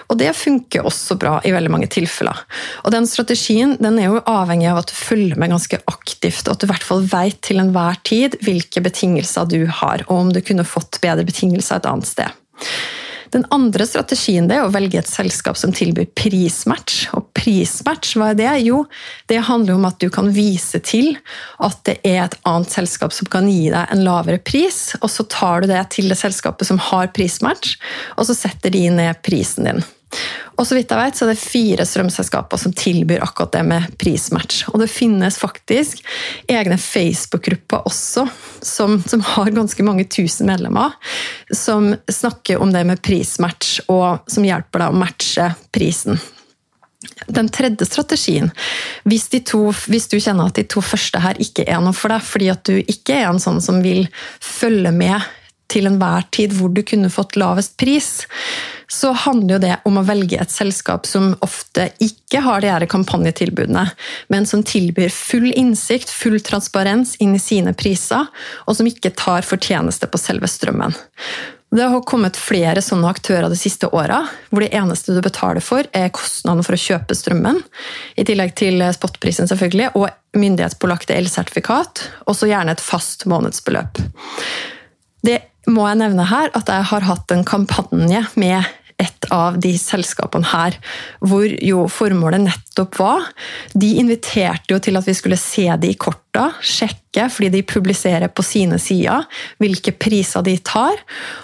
Og 0.09 0.19
det 0.21 0.31
funker 0.37 0.87
også 0.87 1.17
bra 1.19 1.37
i 1.45 1.53
veldig 1.55 1.73
mange 1.73 1.89
tilfeller. 1.91 2.43
Og 2.83 2.93
den 2.95 3.07
strategien 3.09 3.75
den 3.81 3.99
er 4.01 4.09
jo 4.09 4.23
avhengig 4.29 4.69
av 4.71 4.81
at 4.83 4.91
du 4.91 4.95
følger 4.97 5.39
med 5.39 5.53
ganske 5.53 5.81
aktivt, 5.91 6.47
og 6.47 6.55
at 6.55 6.61
du 6.61 6.67
i 6.67 6.71
hvert 6.73 6.87
fall 6.87 7.05
vet 7.09 7.41
til 7.45 7.61
enhver 7.61 7.99
tid 8.07 8.39
hvilke 8.45 8.83
betingelser 8.85 9.49
du 9.49 9.61
har, 9.81 10.05
og 10.07 10.15
om 10.25 10.33
du 10.33 10.41
kunne 10.45 10.67
fått 10.67 11.01
bedre 11.03 11.27
betingelser 11.27 11.79
et 11.79 11.89
annet 11.89 12.09
sted. 12.09 12.39
Den 13.33 13.45
andre 13.53 13.85
strategien 13.85 14.49
er 14.51 14.63
å 14.65 14.71
velge 14.73 14.99
et 15.01 15.09
selskap 15.09 15.57
som 15.59 15.73
tilbyr 15.75 16.09
prismatch. 16.17 17.07
Og 17.17 17.27
prismatch, 17.37 18.15
hva 18.17 18.31
er 18.33 18.39
det? 18.39 18.49
Jo, 18.65 18.83
det 19.29 19.43
handler 19.49 19.77
om 19.77 19.85
at 19.89 19.99
du 20.01 20.09
kan 20.13 20.31
vise 20.33 20.81
til 20.85 21.13
at 21.61 21.77
det 21.87 21.99
er 22.07 22.23
et 22.23 22.39
annet 22.49 22.73
selskap 22.73 23.13
som 23.15 23.29
kan 23.29 23.49
gi 23.49 23.69
deg 23.73 23.93
en 23.93 24.03
lavere 24.05 24.41
pris, 24.41 24.95
og 25.01 25.09
så 25.13 25.27
tar 25.29 25.63
du 25.63 25.69
det 25.71 25.83
til 25.93 26.09
det 26.09 26.17
selskapet 26.19 26.69
som 26.69 26.81
har 26.89 27.13
prismatch, 27.15 27.77
og 28.17 28.29
så 28.29 28.37
setter 28.37 28.73
de 28.73 28.87
ned 28.97 29.21
prisen 29.25 29.69
din. 29.69 29.85
Og 30.59 30.67
så 30.67 30.75
vidt 30.75 30.91
jeg 30.91 30.99
vet, 30.99 31.15
så 31.15 31.25
er 31.25 31.31
det 31.31 31.41
fire 31.41 31.85
strømselskaper 31.87 32.59
som 32.59 32.73
tilbyr 32.75 33.23
akkurat 33.23 33.53
det 33.55 33.61
med 33.69 33.85
prismatch. 34.01 34.65
Og 34.73 34.81
det 34.81 34.89
finnes 34.91 35.37
faktisk 35.39 36.01
egne 36.51 36.75
Facebook-grupper 36.81 37.87
også, 37.87 38.25
som, 38.65 38.97
som, 39.07 39.23
har 39.23 39.53
ganske 39.55 39.85
mange 39.87 40.07
tusen 40.11 40.49
medlemmer, 40.49 40.97
som 41.55 41.93
snakker 42.11 42.59
om 42.59 42.73
det 42.75 42.83
med 42.89 43.01
prismatch, 43.05 43.79
og 43.87 44.27
som 44.27 44.47
hjelper 44.47 44.83
deg 44.83 44.91
å 44.91 44.99
matche 45.05 45.47
prisen. 45.75 46.19
Den 47.31 47.47
tredje 47.53 47.85
strategien, 47.87 48.49
hvis, 49.07 49.29
to, 49.47 49.69
hvis, 49.87 50.09
du 50.11 50.17
kjenner 50.19 50.49
at 50.49 50.59
de 50.59 50.65
to 50.67 50.83
første 50.83 51.21
her 51.23 51.39
ikke 51.39 51.63
er 51.63 51.79
noe 51.83 51.95
for 51.95 52.11
deg, 52.11 52.25
fordi 52.25 52.49
at 52.51 52.65
du 52.67 52.81
ikke 52.81 53.21
er 53.21 53.29
en 53.29 53.39
sånn 53.39 53.61
som 53.63 53.79
vil 53.85 54.09
følge 54.43 54.91
med 54.91 55.23
til 55.69 55.89
enhver 55.89 56.25
tid 56.35 56.55
hvor 56.57 56.71
du 56.73 56.81
kunne 56.87 57.11
fått 57.13 57.37
lavest 57.39 57.77
pris, 57.79 58.09
så 58.89 59.11
handler 59.13 59.55
jo 59.55 59.61
det 59.61 59.75
om 59.85 59.99
å 60.01 60.05
velge 60.07 60.39
et 60.41 60.51
selskap 60.51 61.05
som 61.05 61.35
ofte 61.45 61.91
ikke 62.01 62.41
har 62.45 62.63
de 62.63 62.71
her 62.73 62.85
kampanjetilbudene, 62.89 63.85
men 64.33 64.49
som 64.49 64.65
tilbyr 64.65 65.13
full 65.13 65.51
innsikt, 65.51 66.09
full 66.09 66.39
transparens 66.41 67.13
inn 67.21 67.35
i 67.37 67.43
sine 67.43 67.75
priser, 67.77 68.25
og 68.65 68.79
som 68.79 68.89
ikke 68.89 69.13
tar 69.13 69.45
fortjeneste 69.45 70.09
på 70.09 70.21
selve 70.21 70.49
strømmen. 70.49 70.97
Det 71.69 71.85
har 71.85 72.01
kommet 72.01 72.37
flere 72.37 72.81
sånne 72.81 73.11
aktører 73.13 73.45
de 73.51 73.57
siste 73.59 73.91
åra, 73.93 74.23
hvor 74.49 74.65
det 74.65 74.71
eneste 74.73 75.13
du 75.13 75.21
betaler 75.21 75.61
for, 75.61 75.85
er 75.93 76.09
kostnaden 76.09 76.65
for 76.65 76.73
å 76.73 76.81
kjøpe 76.81 77.13
strømmen, 77.13 77.61
i 78.17 78.25
tillegg 78.25 78.55
til 78.57 78.81
spotprisen 78.95 79.49
selvfølgelig, 79.51 79.91
og 79.93 80.09
myndighetspålagte 80.33 81.13
elsertifikat, 81.13 82.07
og 82.25 82.37
så 82.37 82.49
gjerne 82.49 82.73
et 82.73 82.81
fast 82.81 83.27
månedsbeløp. 83.29 84.01
Det 85.21 85.37
må 85.73 85.87
jeg 85.89 86.01
nevne 86.01 86.27
her 86.29 86.51
at 86.57 86.69
jeg 86.71 86.89
har 86.91 87.07
hatt 87.07 87.33
en 87.35 87.45
kampanje 87.47 88.25
med 88.39 88.63
et 88.99 89.27
av 89.31 89.55
de 89.61 89.71
selskapene 89.79 90.47
her, 90.51 90.75
hvor 91.23 91.47
jo 91.47 91.85
formålet 91.91 92.43
nettopp 92.43 92.97
var 92.99 93.27
De 93.71 93.93
inviterte 94.01 94.73
jo 94.73 94.79
til 94.83 94.99
at 94.99 95.07
vi 95.07 95.15
skulle 95.15 95.39
se 95.39 95.65
de 95.79 95.93
i 95.93 95.97
korta, 95.99 96.49
sjekke, 96.59 97.29
fordi 97.31 97.49
de 97.53 97.63
publiserer 97.67 98.27
på 98.27 98.43
sine 98.45 98.79
sider 98.81 99.23
hvilke 99.61 99.93
priser 99.95 100.43
de 100.45 100.57
tar, 100.59 100.99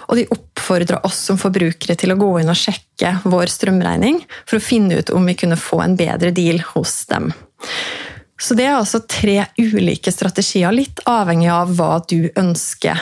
og 0.08 0.20
de 0.20 0.28
oppfordra 0.36 1.00
oss 1.08 1.22
som 1.30 1.40
forbrukere 1.40 1.96
til 1.98 2.12
å 2.12 2.20
gå 2.20 2.32
inn 2.42 2.52
og 2.52 2.60
sjekke 2.60 3.16
vår 3.24 3.52
strømregning 3.52 4.20
for 4.44 4.58
å 4.58 4.66
finne 4.66 5.00
ut 5.00 5.12
om 5.16 5.24
vi 5.28 5.38
kunne 5.38 5.60
få 5.60 5.80
en 5.84 5.96
bedre 5.98 6.32
deal 6.36 6.60
hos 6.74 7.04
dem. 7.10 7.32
Så 8.36 8.52
det 8.52 8.66
er 8.68 8.76
altså 8.76 9.00
tre 9.08 9.46
ulike 9.56 10.12
strategier, 10.12 10.74
litt 10.76 11.00
avhengig 11.08 11.48
av 11.48 11.72
hva 11.78 11.94
du 12.04 12.28
ønsker 12.36 13.00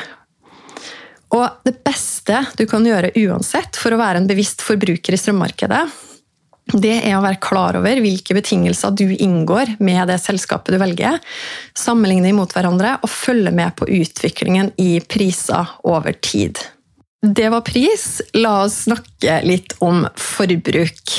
og 1.35 1.67
det 1.67 1.76
beste 1.85 2.45
du 2.59 2.64
kan 2.71 2.87
gjøre 2.87 3.12
uansett 3.25 3.79
for 3.81 3.95
å 3.95 4.00
være 4.00 4.23
en 4.23 4.29
bevisst 4.31 4.62
forbruker 4.64 5.17
i 5.17 5.21
strømmarkedet, 5.21 5.85
det 6.73 6.95
er 7.05 7.19
å 7.19 7.25
være 7.25 7.43
klar 7.45 7.76
over 7.76 7.99
hvilke 8.00 8.37
betingelser 8.38 8.95
du 8.97 9.11
inngår 9.12 9.75
med 9.85 10.09
det 10.09 10.17
selskapet 10.23 10.73
du 10.73 10.81
velger, 10.81 11.19
sammenligne 11.76 12.31
imot 12.33 12.55
hverandre 12.57 12.97
og 13.03 13.12
følge 13.12 13.53
med 13.53 13.75
på 13.76 13.88
utviklingen 14.00 14.73
i 14.81 14.97
priser 15.05 15.75
over 15.85 16.17
tid. 16.25 16.62
Det 17.25 17.50
var 17.53 17.64
pris. 17.64 18.23
La 18.37 18.62
oss 18.64 18.83
snakke 18.85 19.38
litt 19.45 19.76
om 19.85 20.03
forbruk. 20.21 21.14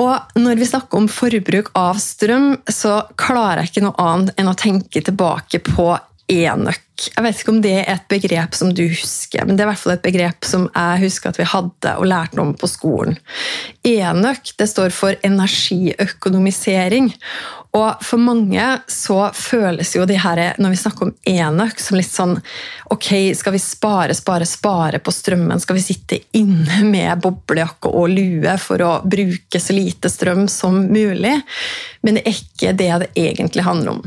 Og 0.00 0.40
når 0.40 0.58
vi 0.60 0.68
snakker 0.68 0.98
om 0.98 1.08
forbruk 1.08 1.70
av 1.78 2.00
strøm, 2.02 2.50
så 2.68 3.04
klarer 3.20 3.62
jeg 3.62 3.72
ikke 3.72 3.84
noe 3.86 4.08
annet 4.08 4.40
enn 4.40 4.50
å 4.50 4.58
tenke 4.58 5.04
tilbake 5.04 5.60
på 5.64 5.92
enøk. 6.30 6.80
Jeg 7.10 7.24
vet 7.24 7.40
ikke 7.40 7.52
om 7.52 7.62
det 7.64 7.74
er 7.80 7.96
et 7.96 8.06
begrep 8.08 8.54
som 8.56 8.70
du 8.74 8.84
husker, 8.86 9.44
men 9.44 9.56
det 9.56 9.64
er 9.64 9.68
i 9.68 9.72
hvert 9.72 9.82
fall 9.82 9.96
et 9.96 10.04
begrep 10.04 10.46
som 10.46 10.68
jeg 10.70 11.02
husker 11.02 11.32
at 11.32 11.40
vi 11.40 11.48
hadde 11.50 11.94
og 11.98 12.06
lærte 12.08 12.40
om 12.40 12.54
på 12.56 12.70
skolen. 12.70 13.18
Enøk 13.84 14.54
det 14.60 14.68
står 14.70 14.94
for 14.94 15.18
energiøkonomisering. 15.26 17.12
Og 17.74 18.04
for 18.06 18.22
mange 18.22 18.64
så 18.90 19.18
føles 19.34 19.94
jo 19.96 20.04
de 20.06 20.16
her, 20.20 20.42
når 20.62 20.74
vi 20.74 20.78
snakker 20.78 21.08
om 21.08 21.14
enøk, 21.26 21.80
som 21.82 21.98
litt 21.98 22.10
sånn 22.10 22.36
Ok, 22.94 23.08
skal 23.34 23.54
vi 23.56 23.60
spare, 23.62 24.14
spare, 24.14 24.46
spare 24.46 25.00
på 25.02 25.10
strømmen? 25.14 25.58
Skal 25.62 25.78
vi 25.78 25.82
sitte 25.82 26.18
inne 26.38 26.84
med 26.86 27.24
boblejakke 27.24 27.90
og 27.90 28.12
lue 28.12 28.54
for 28.62 28.84
å 28.84 28.92
bruke 29.02 29.58
så 29.60 29.74
lite 29.74 30.10
strøm 30.12 30.44
som 30.52 30.84
mulig? 30.92 31.34
Men 32.06 32.20
det 32.20 32.22
er 32.22 32.38
ikke 32.38 32.74
det 32.78 32.90
det 33.02 33.10
egentlig 33.18 33.66
handler 33.66 33.96
om. 33.96 34.02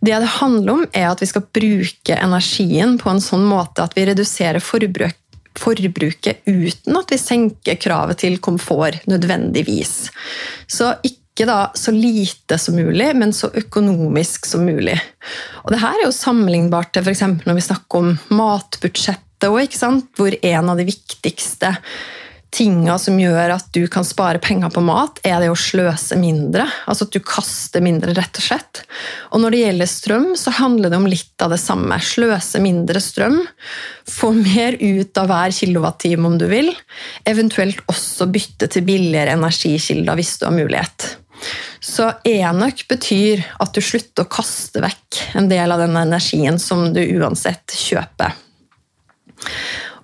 Det 0.00 0.18
det 0.26 0.34
handler 0.36 0.72
om, 0.74 0.86
er 0.92 1.08
at 1.08 1.22
vi 1.22 1.30
skal 1.30 1.46
bruke 1.46 2.18
energien 2.18 2.98
på 3.00 3.12
en 3.14 3.22
sånn 3.24 3.46
måte 3.48 3.86
at 3.86 3.96
vi 3.96 4.08
reduserer 4.10 4.60
forbruk 4.60 5.22
forbruket 5.56 6.42
uten 6.44 6.98
at 6.98 7.12
vi 7.12 7.16
senker 7.16 7.78
kravet 7.80 8.20
til 8.20 8.34
komfort 8.44 9.06
nødvendigvis. 9.08 10.10
Så 10.68 10.90
ikke 11.00 11.25
ikke 11.36 11.48
da 11.50 11.58
så 11.76 11.92
lite 11.92 12.56
som 12.58 12.78
mulig, 12.80 13.10
men 13.20 13.34
så 13.36 13.50
økonomisk 13.52 14.48
som 14.48 14.64
mulig. 14.64 14.96
Og 15.66 15.72
det 15.74 15.82
her 15.82 16.00
er 16.00 16.06
jo 16.08 16.16
sammenlignbart 16.16 16.94
til 16.96 17.04
f.eks. 17.04 17.26
når 17.44 17.58
vi 17.58 17.64
snakker 17.68 18.00
om 18.00 18.14
matbudsjettet 18.32 19.50
òg, 19.52 19.74
hvor 20.16 20.32
en 20.40 20.70
av 20.72 20.80
de 20.80 20.86
viktigste 20.88 21.76
tinga 22.56 22.94
som 23.00 23.18
gjør 23.20 23.52
at 23.56 23.66
du 23.74 23.82
kan 23.92 24.06
spare 24.06 24.40
penger 24.40 24.70
på 24.72 24.80
mat, 24.84 25.18
er 25.26 25.42
det 25.42 25.50
å 25.52 25.58
sløse 25.58 26.16
mindre. 26.16 26.64
Altså 26.88 27.04
at 27.04 27.12
du 27.12 27.20
kaster 27.20 27.84
mindre, 27.84 28.14
rett 28.16 28.40
og 28.40 28.46
slett. 28.46 28.80
Og 29.34 29.42
når 29.42 29.52
det 29.52 29.60
gjelder 29.60 29.90
strøm, 29.90 30.28
så 30.40 30.54
handler 30.56 30.92
det 30.92 31.00
om 31.00 31.10
litt 31.10 31.44
av 31.44 31.52
det 31.52 31.60
samme. 31.60 31.98
Sløse 32.00 32.62
mindre 32.64 33.02
strøm. 33.04 33.42
Få 34.08 34.32
mer 34.38 34.78
ut 34.80 35.20
av 35.20 35.28
hver 35.28 35.52
kilowattime 35.58 36.30
om 36.30 36.40
du 36.40 36.46
vil. 36.48 36.72
Eventuelt 37.28 37.84
også 37.92 38.30
bytte 38.32 38.70
til 38.72 38.88
billigere 38.88 39.36
energikilder 39.36 40.16
hvis 40.16 40.36
du 40.40 40.48
har 40.48 40.56
mulighet. 40.56 41.10
Så 41.80 42.08
enøk 42.26 42.86
betyr 42.90 43.44
at 43.62 43.74
du 43.76 43.82
slutter 43.84 44.24
å 44.26 44.32
kaste 44.32 44.82
vekk 44.84 45.20
en 45.38 45.50
del 45.52 45.72
av 45.72 45.82
den 45.82 45.96
energien 46.00 46.58
som 46.62 46.88
du 46.94 47.02
uansett 47.18 47.76
kjøper. 47.76 48.34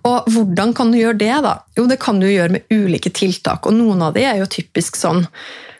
Og 0.08 0.30
hvordan 0.34 0.72
kan 0.74 0.90
du 0.92 0.98
gjøre 0.98 1.20
det? 1.20 1.34
da? 1.44 1.58
Jo, 1.78 1.86
Det 1.86 2.00
kan 2.02 2.18
du 2.20 2.26
gjøre 2.26 2.58
med 2.58 2.66
ulike 2.70 3.10
tiltak. 3.10 3.66
og 3.66 3.74
Noen 3.74 4.02
av 4.02 4.14
de 4.14 4.24
er 4.26 4.40
jo 4.42 4.50
typisk 4.50 4.96
sånn 4.98 5.26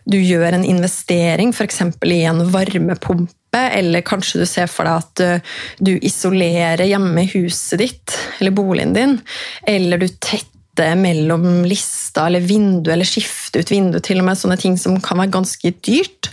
du 0.04 0.18
gjør 0.18 0.56
en 0.56 0.64
investering, 0.66 1.52
f.eks. 1.54 1.80
i 2.10 2.22
en 2.26 2.42
varmepumpe, 2.50 3.60
eller 3.78 4.02
kanskje 4.02 4.42
du 4.42 4.46
ser 4.50 4.66
for 4.66 4.88
deg 4.88 4.98
at 4.98 5.22
eh, 5.22 5.58
du 5.78 5.92
isolerer 6.02 6.88
hjemme 6.88 7.22
huset 7.30 7.78
ditt 7.78 8.16
eller 8.40 8.50
boligen 8.56 8.96
din, 8.96 9.20
eller 9.62 10.02
du 10.02 10.08
tetter 10.08 10.51
bytte 10.72 10.94
mellom 10.96 11.64
lista 11.64 12.26
eller 12.26 12.40
vindu, 12.40 12.90
eller 12.90 13.04
skifte 13.04 13.60
ut 13.60 13.70
vindu, 13.70 14.00
til 14.00 14.20
og 14.20 14.24
med 14.26 14.38
sånne 14.38 14.56
ting 14.56 14.78
som 14.78 15.00
kan 15.00 15.18
være 15.18 15.32
ganske 15.32 15.72
dyrt. 15.84 16.30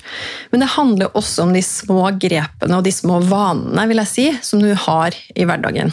Men 0.52 0.62
det 0.62 0.76
handler 0.76 1.16
også 1.16 1.44
om 1.44 1.54
de 1.54 1.62
små 1.62 2.12
grepene 2.20 2.78
og 2.78 2.84
de 2.84 2.92
små 2.92 3.20
vanene 3.20 3.88
vil 3.88 3.98
jeg 3.98 4.08
si, 4.08 4.28
som 4.42 4.62
du 4.62 4.74
har 4.74 5.16
i 5.36 5.46
hverdagen. 5.46 5.92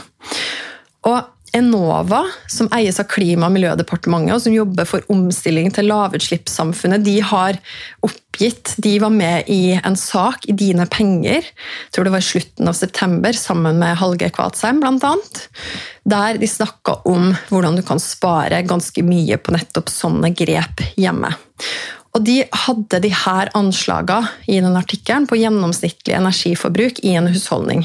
Og 1.07 1.23
Enova, 1.57 2.23
som 2.53 2.69
eies 2.75 2.99
av 3.01 3.09
Klima- 3.09 3.49
og 3.49 3.55
miljødepartementet, 3.57 4.35
og 4.35 4.43
som 4.45 4.55
jobber 4.55 4.89
for 4.89 5.05
omstilling 5.13 5.71
til 5.73 5.89
lavutslippssamfunnet, 5.89 7.05
de 7.07 7.19
har 7.25 7.59
oppgitt 8.05 8.75
De 8.83 8.99
var 9.01 9.15
med 9.15 9.49
i 9.49 9.79
en 9.79 9.97
sak 9.97 10.45
i 10.45 10.53
Dine 10.53 10.85
penger, 10.93 11.41
jeg 11.41 11.95
tror 11.95 12.05
det 12.05 12.13
var 12.13 12.25
i 12.25 12.27
slutten 12.27 12.69
av 12.69 12.77
september, 12.77 13.33
sammen 13.33 13.81
med 13.81 13.97
Hallgeir 13.97 14.35
Kvatsheim 14.37 14.83
bl.a., 14.83 15.15
der 16.05 16.37
de 16.39 16.47
snakka 16.51 17.01
om 17.09 17.33
hvordan 17.49 17.81
du 17.81 17.83
kan 17.87 18.03
spare 18.03 18.61
ganske 18.69 19.03
mye 19.03 19.41
på 19.41 19.57
nettopp 19.57 19.89
sånne 19.91 20.35
grep 20.37 20.85
hjemme. 21.01 21.33
Og 22.17 22.25
de 22.25 22.39
hadde 22.65 23.01
de 23.05 23.11
her 23.13 23.51
anslagene 23.59 24.31
i 24.49 24.57
den 24.65 24.77
artikkelen 24.79 25.27
på 25.29 25.37
gjennomsnittlig 25.37 26.15
energiforbruk 26.17 27.03
i 27.05 27.13
en 27.19 27.29
husholdning. 27.29 27.85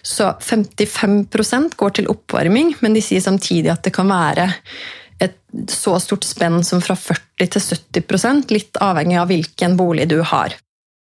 Så 0.00 0.30
55% 0.40 1.76
går 1.76 1.98
til 1.98 2.08
oppvarming, 2.08 2.72
men 2.80 2.96
de 2.96 3.02
sier 3.04 3.20
samtidig 3.20 3.68
at 3.74 3.84
det 3.84 3.92
kan 3.96 4.08
være 4.08 4.48
et 5.20 5.36
så 5.68 5.98
stort 6.00 6.24
spenn 6.24 6.62
som 6.64 6.80
fra 6.84 6.96
40 6.96 7.50
til 7.52 7.66
70% 8.00 8.54
litt 8.54 8.80
avhengig 8.80 9.20
av 9.20 9.28
hvilken 9.28 9.76
bolig 9.76 10.08
du 10.08 10.22
har. 10.22 10.56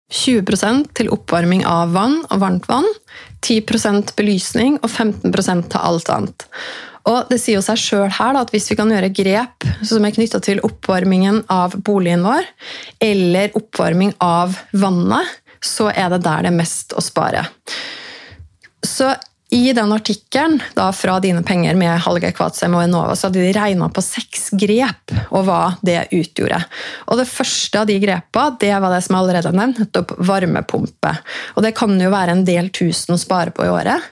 20% 0.09 0.95
til 0.97 1.11
oppvarming 1.13 1.67
av 1.69 1.93
vann 1.93 2.23
og 2.33 2.41
varmt 2.41 2.69
vann, 2.71 2.87
10% 3.45 4.15
belysning 4.17 4.79
og 4.81 4.89
15% 4.89 5.69
til 5.69 5.85
alt 5.85 6.09
annet. 6.15 6.47
Og 7.09 7.31
det 7.31 7.39
sier 7.41 7.59
jo 7.59 7.65
seg 7.65 7.81
sjøl 7.81 8.11
her 8.19 8.35
da, 8.37 8.45
at 8.45 8.53
hvis 8.53 8.69
vi 8.71 8.77
kan 8.79 8.91
gjøre 8.93 9.13
grep 9.17 9.67
som 9.87 10.05
er 10.05 10.15
knytta 10.15 10.41
til 10.45 10.61
oppvarmingen 10.67 11.43
av 11.53 11.79
boligen 11.85 12.27
vår, 12.27 12.49
eller 13.05 13.55
oppvarming 13.59 14.13
av 14.25 14.59
vannet, 14.77 15.39
så 15.65 15.89
er 15.91 16.13
det 16.13 16.23
der 16.27 16.45
det 16.45 16.53
er 16.53 16.59
mest 16.59 16.95
å 16.95 17.03
spare. 17.03 17.47
Så 18.85 19.11
i 19.51 19.73
den 19.73 19.93
artikkelen 19.93 20.61
fra 20.95 21.21
Dine 21.21 21.43
penger 21.43 21.77
med 21.79 22.03
Hallgeir 22.05 22.35
Kvatsheim 22.37 22.75
og 22.77 22.83
Enova 22.85 23.15
så 23.17 23.29
hadde 23.29 23.41
de 23.41 23.53
regna 23.57 23.87
på 23.89 24.03
seks 24.05 24.51
grep 24.61 25.15
og 25.33 25.47
hva 25.47 25.61
det 25.81 26.03
utgjorde. 26.13 26.59
Og 27.09 27.17
Det 27.17 27.25
første 27.31 27.81
av 27.81 27.87
de 27.89 27.97
grepa 28.03 28.51
det 28.61 28.75
var 28.77 28.93
det 28.93 29.01
som 29.07 29.17
jeg 29.17 29.23
allerede 29.23 29.49
har 29.49 29.57
nevnt, 29.57 30.01
varmepumpe. 30.29 31.15
Og 31.57 31.65
Det 31.65 31.73
kan 31.79 31.97
jo 31.97 32.11
være 32.13 32.37
en 32.37 32.45
del 32.45 32.69
tusen 32.69 33.17
å 33.17 33.21
spare 33.21 33.55
på 33.57 33.65
i 33.65 33.73
året. 33.73 34.05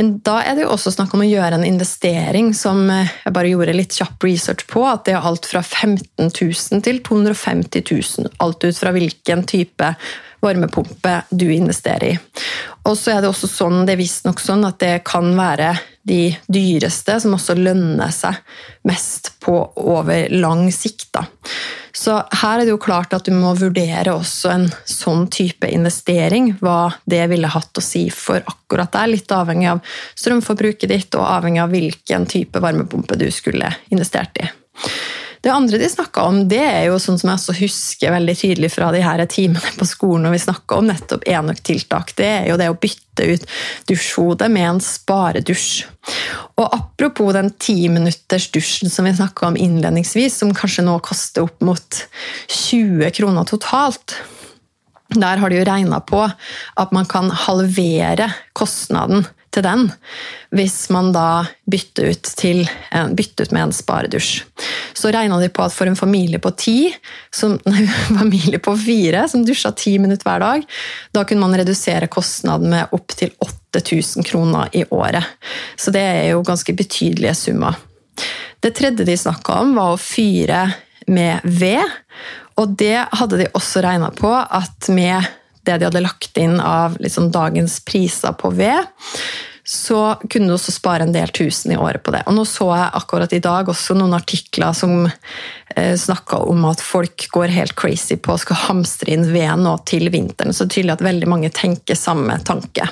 Men 0.00 0.16
da 0.24 0.38
er 0.40 0.56
det 0.56 0.64
jo 0.64 0.72
også 0.72 0.94
snakk 0.96 1.12
om 1.12 1.26
å 1.26 1.28
gjøre 1.28 1.60
en 1.60 1.68
investering 1.68 2.54
som 2.56 2.86
jeg 2.88 3.34
bare 3.36 3.52
gjorde 3.52 3.76
litt 3.76 4.00
kjapp 4.00 4.24
research 4.24 4.64
på. 4.70 4.86
At 4.88 5.04
det 5.04 5.18
er 5.18 5.28
alt 5.28 5.44
fra 5.44 5.60
15 5.60 6.32
000 6.32 6.84
til 6.88 7.04
250 7.04 7.84
000. 7.84 8.32
Alt 8.40 8.64
ut 8.64 8.80
fra 8.80 8.96
hvilken 8.96 9.44
type 9.44 9.92
varmepumpe 10.40 11.20
du 11.30 11.48
investerer 11.52 12.06
i. 12.12 12.18
Og 12.88 12.96
så 12.96 13.14
er 13.14 13.22
det 13.22 13.30
også 13.30 13.48
sånn, 13.50 13.82
det 13.86 13.94
er 13.94 14.00
visstnok 14.00 14.40
sånn 14.40 14.64
at 14.68 14.80
det 14.80 14.94
kan 15.08 15.28
være 15.36 15.74
de 16.08 16.30
dyreste 16.48 17.18
som 17.20 17.36
også 17.36 17.58
lønner 17.58 18.12
seg 18.14 18.38
mest 18.88 19.34
på 19.44 19.58
over 19.76 20.30
lang 20.32 20.64
sikt. 20.72 21.10
Da. 21.12 21.26
Så 21.92 22.16
her 22.40 22.60
er 22.60 22.64
det 22.64 22.72
jo 22.72 22.80
klart 22.80 23.12
at 23.16 23.26
du 23.28 23.34
må 23.36 23.52
vurdere 23.58 24.14
også 24.14 24.52
en 24.54 24.66
sånn 24.88 25.26
type 25.32 25.68
investering. 25.68 26.54
Hva 26.62 26.92
det 27.04 27.26
ville 27.32 27.50
hatt 27.50 27.76
å 27.76 27.84
si 27.84 28.06
for 28.14 28.40
akkurat 28.40 28.92
deg. 28.96 29.12
Litt 29.12 29.34
avhengig 29.36 29.68
av 29.74 29.82
strømforbruket 30.14 30.88
ditt 30.90 31.18
og 31.18 31.26
avhengig 31.28 31.64
av 31.64 31.74
hvilken 31.74 32.28
type 32.30 32.62
varmepumpe 32.62 33.18
du 33.20 33.28
skulle 33.34 33.74
investert 33.92 34.40
i. 34.40 34.48
Det 35.40 35.48
andre 35.48 35.78
de 35.80 35.88
snakka 35.88 36.22
om, 36.28 36.42
det 36.48 36.60
er 36.60 36.82
jo 36.90 36.98
sånn 37.00 37.16
som 37.20 37.30
jeg 37.30 37.38
også 37.38 37.54
husker 37.62 38.12
veldig 38.12 38.34
tydelig 38.36 38.68
fra 38.74 38.90
de 38.92 39.00
her 39.00 39.22
timene 39.30 39.72
på 39.78 39.86
skolen 39.88 40.26
når 40.26 40.34
vi 40.34 40.40
snakka 40.42 40.76
om 40.76 40.90
nettopp 40.90 41.24
enøktiltak. 41.32 42.12
Det 42.18 42.28
er 42.28 42.50
jo 42.50 42.58
det 42.60 42.68
å 42.68 42.76
bytte 42.76 43.28
ut 43.30 43.46
dusjhodet 43.88 44.50
med 44.52 44.66
en 44.68 44.82
sparedusj. 44.84 45.70
Og 46.60 46.66
apropos 46.66 47.32
den 47.36 47.48
timinuttersdusjen 47.56 48.92
som 48.92 49.08
vi 49.08 49.14
snakka 49.16 49.48
om 49.48 49.56
innledningsvis, 49.56 50.36
som 50.42 50.52
kanskje 50.56 50.84
nå 50.84 50.98
koster 51.08 51.48
opp 51.48 51.64
mot 51.64 52.02
20 52.52 53.08
kroner 53.16 53.48
totalt. 53.48 54.18
Der 55.16 55.40
har 55.40 55.50
de 55.50 55.56
jo 55.56 55.66
regna 55.66 56.04
på 56.04 56.20
at 56.28 56.92
man 56.94 57.08
kan 57.08 57.32
halvere 57.48 58.28
kostnaden 58.52 59.24
til 59.50 59.64
den 59.66 59.88
hvis 60.54 60.88
man 60.90 61.12
da 61.14 61.44
bytter 61.70 62.10
ut, 62.10 62.30
til, 62.38 62.64
bytter 62.90 63.46
ut 63.46 63.52
med 63.54 63.68
en 63.68 63.74
sparedusj. 63.74 64.32
Så 64.98 65.12
regna 65.14 65.38
de 65.40 65.50
på 65.54 65.62
at 65.62 65.74
for 65.74 65.86
en 65.86 65.98
familie 65.98 66.40
på 66.42 66.50
ti, 66.58 66.76
som, 67.34 67.54
nei, 67.70 67.84
familie 68.08 68.58
på 68.62 68.74
fire 68.78 69.26
som 69.30 69.44
dusja 69.46 69.72
ti 69.78 69.96
minutter 70.02 70.26
hver 70.26 70.42
dag, 70.42 70.66
da 71.14 71.24
kunne 71.24 71.44
man 71.44 71.58
redusere 71.60 72.10
kostnaden 72.10 72.72
med 72.74 72.96
opptil 72.96 73.32
8000 73.38 74.26
kroner 74.26 74.74
i 74.74 74.84
året. 74.90 75.26
Så 75.78 75.94
det 75.94 76.02
er 76.02 76.28
jo 76.32 76.44
ganske 76.46 76.74
betydelige 76.76 77.36
summer. 77.38 77.78
Det 78.60 78.74
tredje 78.76 79.06
de 79.06 79.16
snakka 79.16 79.62
om, 79.62 79.76
var 79.78 79.94
å 79.94 80.00
fyre 80.00 80.64
med 81.10 81.46
ved. 81.46 81.84
Og 82.60 82.74
det 82.78 82.98
hadde 83.16 83.38
de 83.40 83.52
også 83.56 83.82
regna 83.84 84.10
på 84.12 84.32
at 84.34 84.90
med 84.92 85.24
det 85.66 85.78
de 85.78 85.88
hadde 85.88 86.02
lagt 86.04 86.38
inn 86.40 86.58
av 86.60 86.96
liksom 87.00 87.30
dagens 87.34 87.80
priser 87.86 88.34
på 88.38 88.52
ved, 88.56 88.86
så 89.70 90.16
kunne 90.30 90.48
du 90.48 90.56
også 90.56 90.72
spare 90.74 91.04
en 91.06 91.12
del 91.14 91.30
tusen 91.36 91.74
i 91.74 91.78
året 91.78 92.02
på 92.02 92.14
det. 92.14 92.24
Og 92.26 92.34
nå 92.34 92.46
så 92.48 92.66
jeg 92.72 92.88
akkurat 92.98 93.32
i 93.36 93.42
dag 93.44 93.68
også 93.70 93.94
noen 93.98 94.16
artikler 94.16 94.74
som 94.74 95.04
eh, 95.06 95.94
snakka 96.00 96.40
om 96.50 96.64
at 96.66 96.82
folk 96.82 97.28
går 97.30 97.54
helt 97.54 97.76
crazy 97.78 98.16
på 98.18 98.34
å 98.34 98.40
skal 98.40 98.58
hamstre 98.64 99.14
inn 99.14 99.28
ved 99.30 99.62
nå 99.62 99.76
til 99.86 100.10
vinteren. 100.10 100.56
Så 100.56 100.64
det 100.64 100.72
er 100.72 100.76
tydelig 100.78 100.96
at 100.96 101.06
veldig 101.06 101.30
mange 101.30 101.52
tenker 101.54 101.98
samme 101.98 102.40
tanke. 102.46 102.88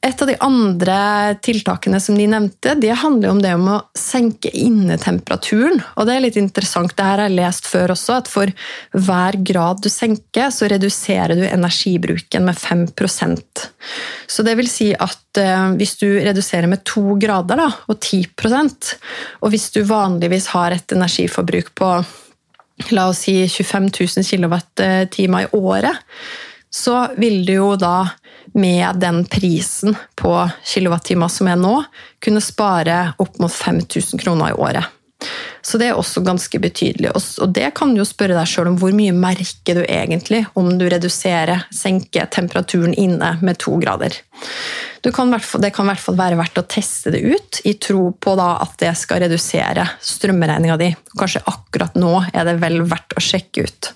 Et 0.00 0.22
av 0.22 0.28
de 0.30 0.34
andre 0.40 0.98
tiltakene 1.44 1.98
som 2.00 2.16
de 2.16 2.24
nevnte, 2.24 2.72
det 2.80 2.94
handler 3.02 3.34
om 3.34 3.40
det 3.42 3.50
om 3.52 3.66
å 3.68 3.80
senke 3.98 4.48
innetemperaturen. 4.48 5.82
Og 6.00 6.08
det 6.08 6.14
er 6.14 6.24
litt 6.24 6.38
interessant, 6.40 6.94
det 6.96 7.04
her 7.04 7.20
har 7.20 7.28
jeg 7.28 7.36
lest 7.36 7.68
før 7.68 7.92
også, 7.92 8.16
at 8.22 8.30
for 8.32 8.52
hver 8.96 9.36
grad 9.44 9.82
du 9.84 9.90
senker, 9.92 10.48
så 10.56 10.70
reduserer 10.72 11.36
du 11.36 11.44
energibruken 11.44 12.48
med 12.48 12.56
5% 12.56 13.66
Så 14.24 14.46
det 14.46 14.56
vil 14.56 14.72
si 14.72 14.88
at 14.96 15.40
eh, 15.42 15.68
hvis 15.76 15.94
du 16.00 16.08
reduserer 16.16 16.70
med 16.70 16.80
to 16.88 17.18
grader 17.20 17.60
da, 17.60 17.68
og 17.92 18.00
10% 18.00 18.94
og 19.44 19.52
hvis 19.52 19.68
du 19.76 19.82
vanligvis 19.84 20.48
har 20.54 20.72
et 20.72 20.96
energiforbruk 20.96 21.74
på 21.76 21.92
la 22.96 23.10
oss 23.10 23.26
si 23.26 23.34
25 23.44 23.90
000 23.92 24.24
kWt 24.24 25.20
i 25.20 25.28
året, 25.52 26.00
så 26.70 27.08
vil 27.18 27.42
du 27.46 27.56
jo 27.56 27.74
da 27.76 28.08
med 28.54 29.00
den 29.02 29.24
prisen 29.30 29.96
på 30.18 30.32
kilowattimer 30.64 31.30
som 31.30 31.50
er 31.50 31.58
nå, 31.58 31.74
kunne 32.22 32.42
spare 32.42 33.12
opp 33.18 33.38
mot 33.42 33.52
5000 33.52 34.22
kroner 34.22 34.52
i 34.52 34.58
året. 34.58 34.96
Så 35.62 35.78
det 35.78 35.90
er 35.90 35.98
også 35.98 36.22
ganske 36.24 36.58
betydelig. 36.62 37.10
Og 37.12 37.50
det 37.52 37.68
kan 37.76 37.92
du 37.92 38.00
jo 38.00 38.06
spørre 38.08 38.36
deg 38.38 38.48
sjøl 38.48 38.70
om 38.70 38.78
hvor 38.80 38.94
mye 38.96 39.12
merker 39.12 39.76
du 39.76 39.82
egentlig 39.84 40.46
om 40.56 40.70
du 40.80 40.86
reduserer, 40.88 41.66
senker 41.74 42.30
temperaturen 42.32 42.94
inne 42.96 43.34
med 43.44 43.60
to 43.60 43.76
grader. 43.82 44.16
Kan, 45.12 45.32
det 45.32 45.72
kan 45.76 45.86
i 45.86 45.92
hvert 45.92 46.02
fall 46.02 46.16
være 46.16 46.38
verdt 46.40 46.62
å 46.62 46.66
teste 46.68 47.12
det 47.12 47.20
ut, 47.24 47.60
i 47.68 47.74
tro 47.80 48.10
på 48.12 48.36
at 48.40 48.78
det 48.80 48.94
skal 49.00 49.22
redusere 49.26 49.84
strømregninga 50.00 50.78
di. 50.80 50.90
Kanskje 51.18 51.44
akkurat 51.52 51.96
nå 52.00 52.14
er 52.32 52.48
det 52.48 52.56
vel 52.62 52.80
verdt 52.88 53.16
å 53.16 53.24
sjekke 53.24 53.68
ut. 53.68 53.92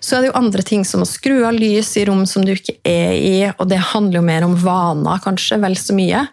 Så 0.00 0.16
er 0.16 0.22
det 0.22 0.30
jo 0.30 0.38
andre 0.40 0.64
ting 0.64 0.84
som 0.88 1.04
å 1.04 1.08
skru 1.08 1.42
av 1.44 1.56
lys 1.56 1.92
i 2.00 2.06
rom 2.08 2.22
som 2.28 2.44
du 2.44 2.54
ikke 2.54 2.78
er 2.88 3.12
i, 3.14 3.34
og 3.52 3.66
det 3.68 3.80
handler 3.92 4.20
jo 4.20 4.26
mer 4.26 4.46
om 4.46 4.56
vaner, 4.58 5.20
kanskje, 5.24 5.60
vel 5.60 5.76
så 5.76 5.96
mye. 5.96 6.24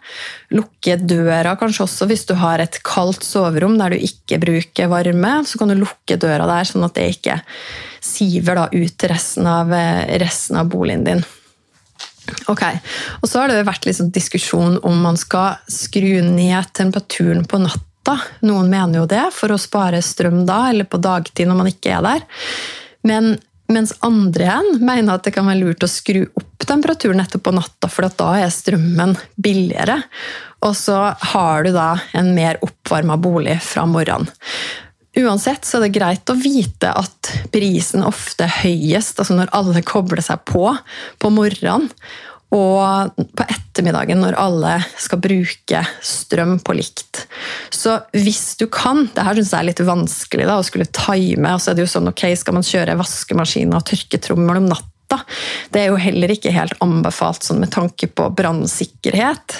Lukke 0.56 0.96
døra 1.02 1.52
kanskje 1.60 1.84
også 1.84 2.08
hvis 2.08 2.24
du 2.30 2.34
har 2.40 2.64
et 2.64 2.80
kaldt 2.86 3.26
soverom 3.26 3.76
der 3.80 3.92
du 3.92 4.08
ikke 4.08 4.40
bruker 4.40 4.88
varme. 4.92 5.34
Så 5.44 5.60
kan 5.60 5.68
du 5.68 5.76
lukke 5.76 6.16
døra 6.20 6.48
der, 6.48 6.68
sånn 6.68 6.86
at 6.88 6.96
det 6.96 7.10
ikke 7.18 7.42
siver 8.04 8.56
da 8.56 8.68
ut 8.72 8.94
til 8.96 9.12
resten 9.12 9.48
av, 9.50 9.74
resten 10.22 10.60
av 10.60 10.70
boligen 10.72 11.04
din. 11.04 11.26
Ok, 12.48 12.64
og 13.22 13.28
Så 13.28 13.40
har 13.40 13.52
det 13.52 13.64
vært 13.68 13.86
litt 13.88 13.98
sånn 14.00 14.12
diskusjon 14.12 14.78
om 14.86 15.00
man 15.04 15.16
skal 15.20 15.60
skru 15.72 16.20
ned 16.24 16.72
temperaturen 16.76 17.44
på 17.48 17.60
natta. 17.62 18.18
Noen 18.44 18.68
mener 18.72 19.02
jo 19.02 19.08
det, 19.08 19.26
for 19.36 19.52
å 19.52 19.60
spare 19.60 20.00
strøm 20.04 20.44
da, 20.48 20.68
eller 20.70 20.88
på 20.88 21.00
dagtid 21.00 21.48
når 21.48 21.60
man 21.60 21.70
ikke 21.72 21.96
er 21.96 22.04
der. 22.04 22.26
Men 23.08 23.36
mens 23.72 23.94
andre 24.04 24.46
igjen 24.46 24.78
mener 24.80 25.18
at 25.18 25.26
det 25.26 25.34
kan 25.36 25.48
være 25.48 25.60
lurt 25.60 25.84
å 25.84 25.90
skru 25.90 26.24
opp 26.38 26.66
temperaturen 26.68 27.20
nettopp 27.20 27.46
på 27.46 27.54
natta, 27.56 27.90
for 27.92 28.08
da 28.08 28.32
er 28.40 28.52
strømmen 28.52 29.14
billigere. 29.36 30.00
Og 30.66 30.74
så 30.76 30.98
har 31.32 31.64
du 31.64 31.72
da 31.76 31.92
en 32.16 32.34
mer 32.36 32.60
oppvarma 32.64 33.18
bolig 33.20 33.58
fra 33.64 33.86
morgenen. 33.88 34.30
Uansett 35.18 35.64
så 35.66 35.78
er 35.78 35.86
det 35.86 35.96
greit 35.96 36.30
å 36.30 36.36
vite 36.38 36.92
at 36.94 37.30
prisen 37.50 38.04
ofte 38.06 38.44
er 38.46 38.58
høyest 38.60 39.18
altså 39.18 39.34
når 39.34 39.50
alle 39.56 39.82
kobler 39.82 40.22
seg 40.22 40.44
på 40.46 40.68
på 41.18 41.30
morgenen. 41.34 41.88
Og 42.54 43.16
på 43.36 43.44
ettermiddagen 43.44 44.22
når 44.22 44.38
alle 44.40 44.74
skal 44.96 45.20
bruke 45.20 45.82
strøm 46.04 46.56
på 46.64 46.76
likt. 46.78 47.26
Så 47.70 47.98
hvis 48.16 48.56
du 48.60 48.66
kan 48.72 49.08
Det 49.14 49.24
her 49.24 49.36
syns 49.36 49.52
jeg 49.52 49.60
er 49.60 49.68
litt 49.68 49.84
vanskelig 49.84 50.46
da, 50.48 50.58
å 50.58 50.66
skulle 50.66 50.88
time. 50.88 51.54
og 51.54 51.60
så 51.60 51.70
er 51.70 51.78
det 51.78 51.84
jo 51.84 51.94
sånn, 51.96 52.08
ok, 52.08 52.24
Skal 52.36 52.56
man 52.56 52.66
kjøre 52.66 52.96
vaskemaskin 52.98 53.74
og 53.76 53.84
tørketrommel 53.84 54.62
om 54.62 54.70
natta? 54.72 55.20
Det 55.72 55.80
er 55.80 55.86
jo 55.88 56.00
heller 56.00 56.32
ikke 56.32 56.52
helt 56.52 56.74
anbefalt 56.84 57.44
sånn 57.44 57.60
med 57.62 57.72
tanke 57.72 58.08
på 58.12 58.28
brannsikkerhet. 58.36 59.56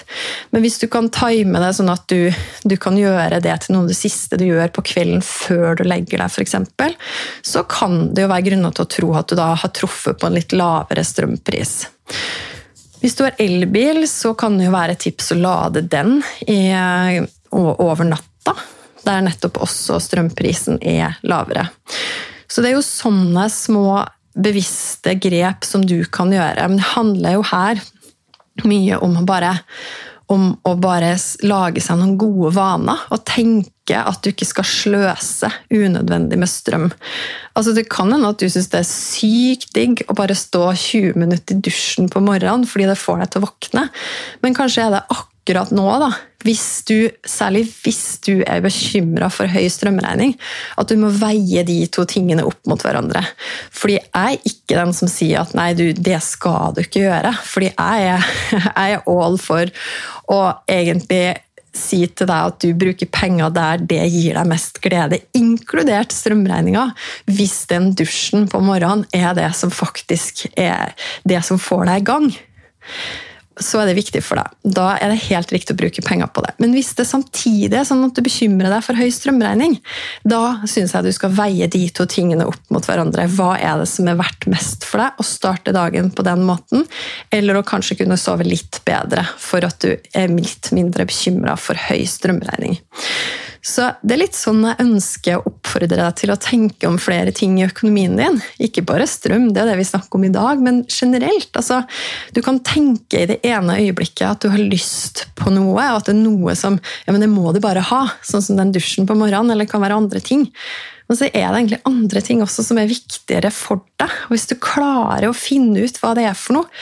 Men 0.53 0.64
hvis 0.64 0.79
du 0.81 0.88
kan 0.92 1.09
time 1.12 1.61
det 1.61 1.74
sånn 1.77 1.92
at 1.92 2.05
du, 2.09 2.33
du, 2.64 2.77
kan 2.81 2.96
gjøre 3.01 3.40
det 3.44 3.55
til 3.64 3.74
noe 3.74 3.87
av 3.87 3.92
det 3.92 3.96
siste 3.96 4.40
du 4.40 4.44
gjør 4.48 4.72
på 4.77 4.85
kvelden 4.90 5.24
før 5.24 5.81
du 5.81 5.85
legger 5.88 6.20
deg, 6.20 6.29
f.eks., 6.29 6.57
så 7.44 7.64
kan 7.68 8.11
det 8.12 8.27
jo 8.27 8.33
være 8.33 8.48
grunner 8.51 8.77
til 8.77 8.85
å 8.85 8.92
tro 8.96 9.14
at 9.20 9.29
du 9.29 9.38
da 9.40 9.55
har 9.57 9.72
truffet 9.77 10.20
på 10.20 10.29
en 10.29 10.37
litt 10.37 10.57
lavere 10.57 11.05
strømpris. 11.05 11.79
Hvis 13.00 13.14
du 13.18 13.24
har 13.24 13.37
elbil, 13.38 14.02
så 14.11 14.34
kan 14.38 14.58
det 14.58 14.66
jo 14.66 14.74
være 14.74 14.96
et 14.96 15.04
tips 15.06 15.32
å 15.34 15.38
lade 15.38 15.84
den 15.87 16.18
i, 16.50 16.72
over 17.54 18.08
natta. 18.08 18.56
Der 19.06 19.22
nettopp 19.24 19.61
også 19.64 20.00
strømprisen 20.02 20.80
er 20.82 21.16
lavere. 21.22 21.68
Så 22.48 22.64
det 22.64 22.72
er 22.72 22.78
jo 22.78 22.84
sånne 22.84 23.46
små 23.52 24.02
bevisste 24.38 25.14
grep 25.18 25.66
som 25.66 25.84
du 25.87 26.00
kan 26.11 26.32
gjøre. 26.34 26.68
Men 26.68 26.80
det 26.80 26.90
handler 26.94 27.38
jo 27.38 27.46
her 27.52 27.82
mye 28.66 28.98
om 29.04 29.18
bare 29.26 29.54
om 30.28 30.50
å 30.66 30.74
bare 30.76 31.14
lage 31.48 31.80
seg 31.80 32.00
noen 32.00 32.18
gode 32.20 32.50
vaner 32.56 33.06
og 33.14 33.22
tenke 33.28 33.72
at 33.96 34.20
du 34.22 34.31
ikke 34.33 34.48
skal 34.48 34.66
sløse 34.68 35.51
unødvendig 35.72 36.38
med 36.40 36.51
strøm. 36.51 36.90
Altså, 37.55 37.74
det 37.77 37.88
kan 37.92 38.12
hende 38.12 38.29
at 38.29 38.40
du 38.40 38.48
syns 38.51 38.70
det 38.72 38.83
er 38.83 38.90
sykt 38.90 39.72
digg 39.77 40.05
å 40.09 40.16
bare 40.18 40.37
stå 40.38 40.68
20 40.74 41.18
minutter 41.18 41.57
i 41.57 41.64
dusjen 41.64 42.11
på 42.12 42.22
morgenen 42.24 42.68
fordi 42.68 42.90
det 42.90 43.01
får 43.01 43.22
deg 43.22 43.33
til 43.33 43.42
å 43.42 43.48
våkne, 43.48 43.88
men 44.44 44.57
kanskje 44.57 44.87
er 44.87 44.96
det 44.96 45.05
akkurat 45.14 45.72
nå, 45.72 45.87
da, 46.03 46.12
hvis 46.46 46.85
du, 46.87 47.09
særlig 47.27 47.64
hvis 47.83 48.20
du 48.22 48.44
er 48.46 48.61
bekymra 48.62 49.27
for 49.33 49.51
høy 49.51 49.66
strømregning, 49.72 50.37
at 50.79 50.90
du 50.90 50.94
må 51.01 51.11
veie 51.11 51.64
de 51.66 51.81
to 51.90 52.05
tingene 52.09 52.44
opp 52.46 52.61
mot 52.70 52.83
hverandre. 52.85 53.24
Fordi 53.74 53.96
jeg 53.96 54.12
er 54.14 54.46
ikke 54.46 54.77
den 54.79 54.94
som 54.94 55.11
sier 55.11 55.42
at 55.42 55.57
nei, 55.59 55.72
du, 55.74 55.88
det 55.92 56.20
skal 56.22 56.77
du 56.77 56.85
ikke 56.85 57.03
gjøre. 57.09 57.35
Fordi 57.42 57.72
jeg 57.72 58.07
er, 58.12 58.31
jeg 58.68 58.98
er 59.01 59.11
all 59.11 59.40
for 59.42 59.72
å 60.31 60.40
egentlig 60.70 61.24
si 61.78 62.02
til 62.08 62.28
deg 62.28 62.50
at 62.52 62.58
du 62.64 62.72
bruker 62.78 63.10
penger 63.14 63.54
der 63.54 63.84
det 63.90 64.02
gir 64.12 64.38
deg 64.38 64.50
mest 64.50 64.82
glede, 64.84 65.20
inkludert 65.38 66.14
strømregninga, 66.14 66.88
hvis 67.30 67.62
den 67.70 67.92
dusjen 67.98 68.48
på 68.50 68.60
morgenen 68.64 69.06
er 69.14 69.32
det 69.38 69.50
som 69.58 69.72
faktisk 69.72 70.46
er 70.58 70.94
det 71.28 71.40
som 71.46 71.60
får 71.62 71.88
deg 71.88 72.02
i 72.02 72.08
gang 72.12 72.30
så 73.62 73.81
er 73.83 73.90
det 73.90 73.97
viktig 73.99 74.23
for 74.25 74.40
deg. 74.40 74.55
Da 74.77 74.90
er 74.97 75.12
det 75.12 75.21
helt 75.29 75.53
riktig 75.55 75.75
å 75.75 75.81
bruke 75.81 76.05
penger 76.05 76.31
på 76.35 76.44
det. 76.44 76.55
Men 76.62 76.75
hvis 76.77 76.92
det 76.99 77.09
samtidig 77.09 77.81
er 77.81 77.87
sånn 77.88 78.05
at 78.07 78.16
du 78.16 78.23
bekymrer 78.25 78.73
deg 78.73 78.85
for 78.87 78.99
høy 78.99 79.09
strømregning, 79.14 79.79
da 80.29 80.59
syns 80.68 80.94
jeg 80.94 81.09
du 81.09 81.12
skal 81.14 81.35
veie 81.37 81.68
de 81.71 81.83
to 81.94 82.07
tingene 82.11 82.47
opp 82.49 82.75
mot 82.75 82.85
hverandre. 82.85 83.29
Hva 83.35 83.55
er 83.59 83.83
det 83.83 83.88
som 83.90 84.09
er 84.11 84.18
verdt 84.21 84.49
mest 84.51 84.87
for 84.88 85.03
deg 85.03 85.18
å 85.18 85.27
starte 85.27 85.75
dagen 85.77 86.12
på 86.14 86.27
den 86.27 86.44
måten, 86.49 86.87
eller 87.35 87.59
å 87.59 87.66
kanskje 87.66 88.01
kunne 88.03 88.18
sove 88.21 88.47
litt 88.47 88.81
bedre 88.88 89.27
for 89.38 89.64
at 89.66 89.81
du 89.85 89.92
er 89.97 90.33
litt 90.33 90.73
mindre 90.77 91.09
bekymra 91.09 91.59
for 91.61 91.79
høy 91.88 92.05
strømregning. 92.09 92.79
Så 93.68 93.85
det 94.00 94.14
er 94.14 94.20
litt 94.22 94.37
sånn 94.37 94.62
jeg 94.64 94.81
ønsker 94.81 95.37
å 95.37 95.50
oppfordre 95.50 95.98
deg 95.98 96.14
til 96.16 96.33
å 96.33 96.38
tenke 96.40 96.88
om 96.88 96.96
flere 97.00 97.35
ting 97.37 97.59
i 97.59 97.66
økonomien 97.66 98.14
din. 98.16 98.38
Ikke 98.64 98.85
bare 98.87 99.04
strøm, 99.09 99.50
det 99.52 99.61
er 99.61 99.68
det 99.68 99.78
vi 99.83 99.88
snakker 99.90 100.16
om 100.16 100.24
i 100.24 100.33
dag, 100.33 100.62
men 100.64 100.81
generelt. 100.88 101.50
Altså, 101.52 101.83
du 102.33 102.40
kan 102.44 102.62
tenke 102.64 103.20
i 103.20 103.28
det 103.28 103.40
ene 103.44 103.76
øyeblikket 103.76 104.24
at 104.31 104.44
du 104.44 104.48
har 104.54 104.62
lyst 104.62 105.26
på 105.37 105.52
noe, 105.52 105.76
og 105.76 105.98
at 105.98 106.09
det 106.09 106.16
er 106.16 106.22
noe 106.22 106.57
som 106.57 106.78
ja, 106.78 107.12
men 107.12 107.20
det 107.24 107.28
må 107.33 107.52
du 107.52 107.61
bare 107.64 107.85
ha, 107.90 108.07
sånn 108.24 108.46
som 108.46 108.57
den 108.61 108.72
dusjen 108.72 109.09
på 109.09 109.18
morgenen, 109.18 109.52
eller 109.52 109.68
det 109.68 109.74
kan 109.74 109.85
være 109.85 110.00
andre 110.00 110.24
ting. 110.24 110.48
Men 111.09 111.20
så 111.20 111.28
er 111.28 111.37
det 111.37 111.61
egentlig 111.61 111.83
andre 111.88 112.24
ting 112.24 112.40
også 112.44 112.64
som 112.64 112.81
er 112.81 112.88
viktigere 112.88 113.52
for 113.52 113.85
deg. 114.00 114.16
Og 114.28 114.35
hvis 114.37 114.48
du 114.48 114.57
klarer 114.61 115.28
å 115.28 115.37
finne 115.37 115.85
ut 115.85 116.00
hva 116.00 116.16
det 116.16 116.24
er 116.28 116.37
for 116.37 116.61
noe, 116.61 116.72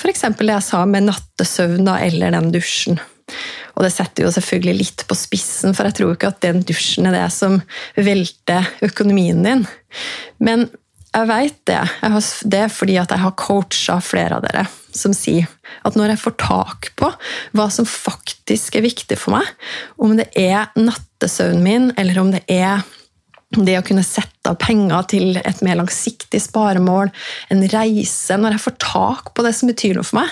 f.eks. 0.00 0.24
det 0.40 0.52
jeg 0.54 0.68
sa 0.72 0.84
med 0.88 1.08
nattesøvn 1.08 1.88
eller 1.98 2.36
den 2.36 2.52
dusjen, 2.56 3.00
og 3.80 3.86
det 3.86 3.94
setter 3.94 4.26
jo 4.26 4.34
selvfølgelig 4.34 4.76
litt 4.76 5.02
på 5.08 5.16
spissen, 5.16 5.72
for 5.72 5.88
jeg 5.88 5.96
tror 5.96 6.12
ikke 6.12 6.28
at 6.34 6.42
den 6.44 6.60
dusjen 6.68 7.08
er 7.08 7.16
det 7.16 7.28
som 7.32 7.56
velter 7.96 8.68
økonomien 8.84 9.40
din. 9.46 9.62
Men 10.36 10.66
jeg 11.10 11.26
veit 11.30 11.56
det. 11.66 11.80
Det 12.44 12.60
er 12.60 12.68
fordi 12.70 12.98
at 13.00 13.10
jeg 13.10 13.24
har 13.24 13.38
coacha 13.40 13.96
flere 14.04 14.36
av 14.36 14.44
dere 14.44 14.66
som 14.94 15.14
sier 15.14 15.48
at 15.86 15.96
når 15.96 16.12
jeg 16.12 16.22
får 16.22 16.36
tak 16.42 16.90
på 16.98 17.08
hva 17.56 17.66
som 17.72 17.88
faktisk 17.88 18.76
er 18.76 18.84
viktig 18.84 19.16
for 19.18 19.38
meg, 19.38 19.48
om 19.96 20.12
det 20.18 20.28
er 20.36 20.68
nattesøvnen 20.76 21.64
min, 21.64 21.90
eller 21.96 22.20
om 22.20 22.34
det 22.34 22.44
er 22.52 22.84
det 23.58 23.74
å 23.80 23.82
kunne 23.82 24.04
sette 24.06 24.52
av 24.52 24.58
penger 24.62 25.06
til 25.10 25.38
et 25.40 25.58
mer 25.66 25.80
langsiktig 25.80 26.38
sparemål, 26.42 27.10
en 27.50 27.64
reise 27.72 28.36
Når 28.38 28.54
jeg 28.54 28.62
får 28.62 28.76
tak 28.82 29.32
på 29.34 29.44
det 29.44 29.52
som 29.56 29.70
betyr 29.70 29.98
noe 29.98 30.06
for 30.06 30.20
meg, 30.20 30.30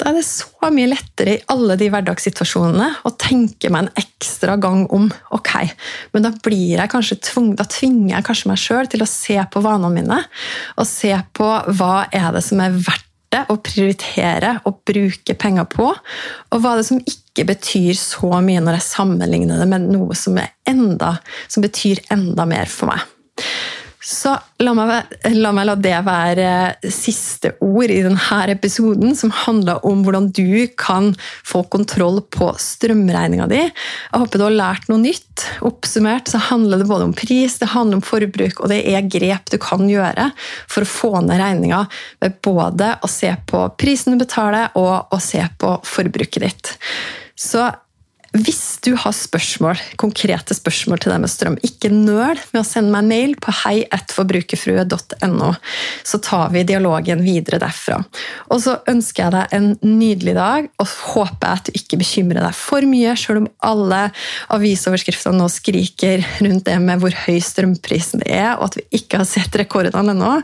da 0.00 0.08
er 0.08 0.16
det 0.16 0.24
så 0.26 0.70
mye 0.72 0.88
lettere 0.88 1.36
i 1.36 1.42
alle 1.52 1.76
de 1.80 1.90
hverdagssituasjonene 1.92 2.88
å 3.04 3.14
tenke 3.20 3.68
meg 3.68 3.84
en 3.84 4.04
ekstra 4.04 4.56
gang 4.60 4.86
om 4.96 5.10
ok, 5.36 5.52
men 6.16 6.24
da 6.24 6.32
blir 6.44 6.78
jeg 6.78 6.92
kanskje 6.92 7.20
tvung, 7.28 7.52
da 7.58 7.68
tvinger 7.68 8.16
jeg 8.16 8.28
kanskje 8.30 8.52
meg 8.52 8.62
sjøl 8.64 8.90
til 8.90 9.04
å 9.04 9.10
se 9.12 9.36
på 9.36 9.64
vanene 9.64 9.92
mine 9.94 10.22
og 10.80 10.88
se 10.88 11.12
på 11.36 11.50
hva 11.76 12.06
er 12.14 12.32
det 12.34 12.44
som 12.46 12.64
er 12.64 12.72
verdt 12.74 13.10
det 13.34 13.44
å 13.50 13.58
prioritere 13.62 14.56
og 14.68 14.80
bruke 14.86 15.36
penger 15.38 15.68
på, 15.70 15.90
og 15.90 16.62
hva 16.62 16.76
det 16.78 16.86
som 16.88 17.02
ikke 17.02 17.46
betyr 17.50 17.98
så 17.98 18.30
mye 18.44 18.62
når 18.62 18.78
jeg 18.78 18.88
sammenligner 18.88 19.62
det 19.62 19.68
med 19.70 19.88
noe 19.90 20.16
som, 20.18 20.38
enda, 20.70 21.16
som 21.48 21.64
betyr 21.64 22.04
enda 22.14 22.46
mer 22.48 22.70
for 22.70 22.92
meg. 22.92 23.04
Så 24.04 24.34
la 24.60 24.72
meg, 24.76 25.14
la 25.32 25.50
meg, 25.56 25.64
la 25.64 25.74
det 25.80 25.94
være 26.04 26.48
siste 26.92 27.54
ord 27.64 27.88
i 27.88 28.02
denne 28.04 28.40
episoden, 28.52 29.14
som 29.16 29.32
handler 29.32 29.80
om 29.88 30.02
hvordan 30.04 30.26
du 30.36 30.66
kan 30.76 31.14
få 31.46 31.62
kontroll 31.72 32.20
på 32.28 32.50
strømregninga 32.60 33.46
di. 33.48 33.62
Jeg 33.64 34.20
håper 34.20 34.42
du 34.42 34.44
har 34.44 34.58
lært 34.58 34.90
noe 34.92 35.00
nytt. 35.00 35.46
Oppsummert 35.64 36.28
så 36.28 36.42
handler 36.50 36.82
det 36.82 36.88
både 36.90 37.08
om 37.08 37.16
pris, 37.16 37.56
det 37.62 37.72
handler 37.72 38.02
om 38.02 38.04
forbruk, 38.04 38.60
og 38.60 38.68
det 38.74 38.82
er 38.92 39.08
grep 39.08 39.48
du 39.54 39.56
kan 39.62 39.88
gjøre 39.88 40.28
for 40.68 40.84
å 40.84 40.90
få 40.90 41.12
ned 41.24 41.40
regninga 41.40 41.86
ved 42.20 42.36
både 42.44 42.92
å 43.00 43.10
se 43.10 43.32
på 43.48 43.64
prisen 43.80 44.12
du 44.12 44.20
betaler, 44.20 44.68
og 44.76 45.16
å 45.16 45.22
se 45.22 45.40
på 45.56 45.78
forbruket 45.88 46.44
ditt. 46.44 46.74
Så 47.40 47.64
hvis 48.34 48.80
du 48.82 48.96
har 48.98 49.14
spørsmål, 49.14 49.78
konkrete 50.00 50.56
spørsmål 50.56 50.98
til 51.02 51.12
deg 51.12 51.20
med 51.22 51.30
strøm, 51.30 51.58
ikke 51.62 51.90
nøl 51.92 52.40
med 52.50 52.60
å 52.60 52.66
sende 52.66 52.90
meg 52.90 53.04
en 53.04 53.10
mail 53.12 53.34
på 53.38 53.54
heietforbrukerfrue.no, 53.60 55.50
så 56.02 56.20
tar 56.24 56.50
vi 56.54 56.64
dialogen 56.66 57.22
videre 57.22 57.60
derfra. 57.62 58.00
Og 58.50 58.64
så 58.64 58.80
ønsker 58.90 59.22
jeg 59.24 59.34
deg 59.36 59.54
en 59.54 59.68
nydelig 59.86 60.34
dag, 60.38 60.66
og 60.82 60.96
håper 61.14 61.52
at 61.52 61.68
du 61.68 61.78
ikke 61.78 62.00
bekymrer 62.02 62.42
deg 62.42 62.58
for 62.58 62.86
mye, 62.90 63.14
selv 63.20 63.44
om 63.44 63.50
alle 63.70 64.02
avisoverskriftene 64.56 65.38
nå 65.38 65.46
skriker 65.52 66.26
rundt 66.40 66.66
det 66.66 66.80
med 66.82 67.04
hvor 67.04 67.14
høy 67.26 67.38
strømprisen 67.38 68.26
er, 68.26 68.56
og 68.56 68.72
at 68.72 68.80
vi 68.80 68.88
ikke 68.98 69.22
har 69.22 69.30
sett 69.30 69.62
rekordene 69.62 70.10
ennå. 70.10 70.40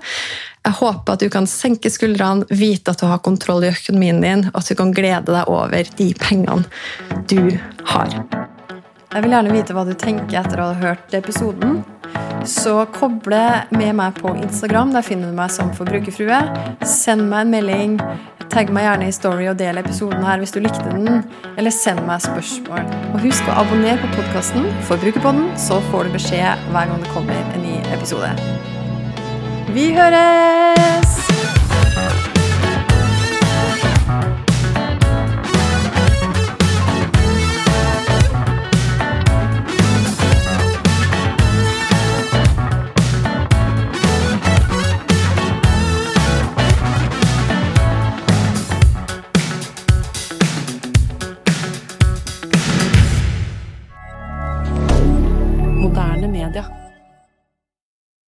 Jeg 0.60 0.76
håper 0.76 1.16
at 1.16 1.22
du 1.24 1.30
kan 1.32 1.46
senke 1.48 1.90
skuldrene, 1.92 2.44
vite 2.52 2.92
at 2.92 3.00
du 3.00 3.06
har 3.08 3.22
kontroll 3.24 3.64
i 3.64 3.70
økonomien 3.72 4.20
din, 4.20 4.46
og 4.52 4.60
at 4.60 4.68
du 4.68 4.76
kan 4.76 4.92
glede 4.92 5.32
deg 5.32 5.48
over 5.48 5.92
de 5.96 6.08
pengene 6.20 6.66
du 7.30 7.56
har. 7.94 8.12
Jeg 9.10 9.24
vil 9.24 9.32
gjerne 9.34 9.54
vite 9.54 9.74
hva 9.74 9.82
du 9.88 9.94
tenker 9.98 10.36
etter 10.38 10.60
å 10.62 10.68
ha 10.70 10.76
hørt 10.78 11.16
episoden. 11.16 11.80
Så 12.46 12.76
koble 12.94 13.40
med 13.74 13.96
meg 13.98 14.20
på 14.20 14.30
Instagram. 14.38 14.92
Der 14.94 15.02
finner 15.06 15.32
du 15.32 15.36
meg 15.36 15.50
som 15.50 15.72
forbrukerfrue. 15.74 16.38
Send 16.86 17.26
meg 17.32 17.48
en 17.48 17.54
melding. 17.56 17.98
Tagg 18.50 18.70
meg 18.74 18.86
gjerne 18.86 19.10
i 19.10 19.14
Story 19.14 19.46
og 19.50 19.58
del 19.58 19.82
episoden 19.82 20.22
her 20.26 20.38
hvis 20.42 20.54
du 20.54 20.60
likte 20.62 20.86
den. 20.94 21.24
Eller 21.56 21.74
send 21.74 22.04
meg 22.06 22.22
spørsmål. 22.22 22.86
Og 23.10 23.24
husk 23.26 23.50
å 23.50 23.60
abonnere 23.64 23.98
på 24.02 24.12
podkasten 24.18 24.68
Forbrukerpodden, 24.90 25.48
så 25.58 25.82
får 25.90 26.06
du 26.06 26.18
beskjed 26.18 26.68
hver 26.70 26.92
gang 26.92 27.02
det 27.02 27.14
kommer 27.14 27.42
en 27.54 27.66
ny 27.66 27.80
episode. 27.94 28.30
Vi 29.74 29.92
høres! 29.94 31.19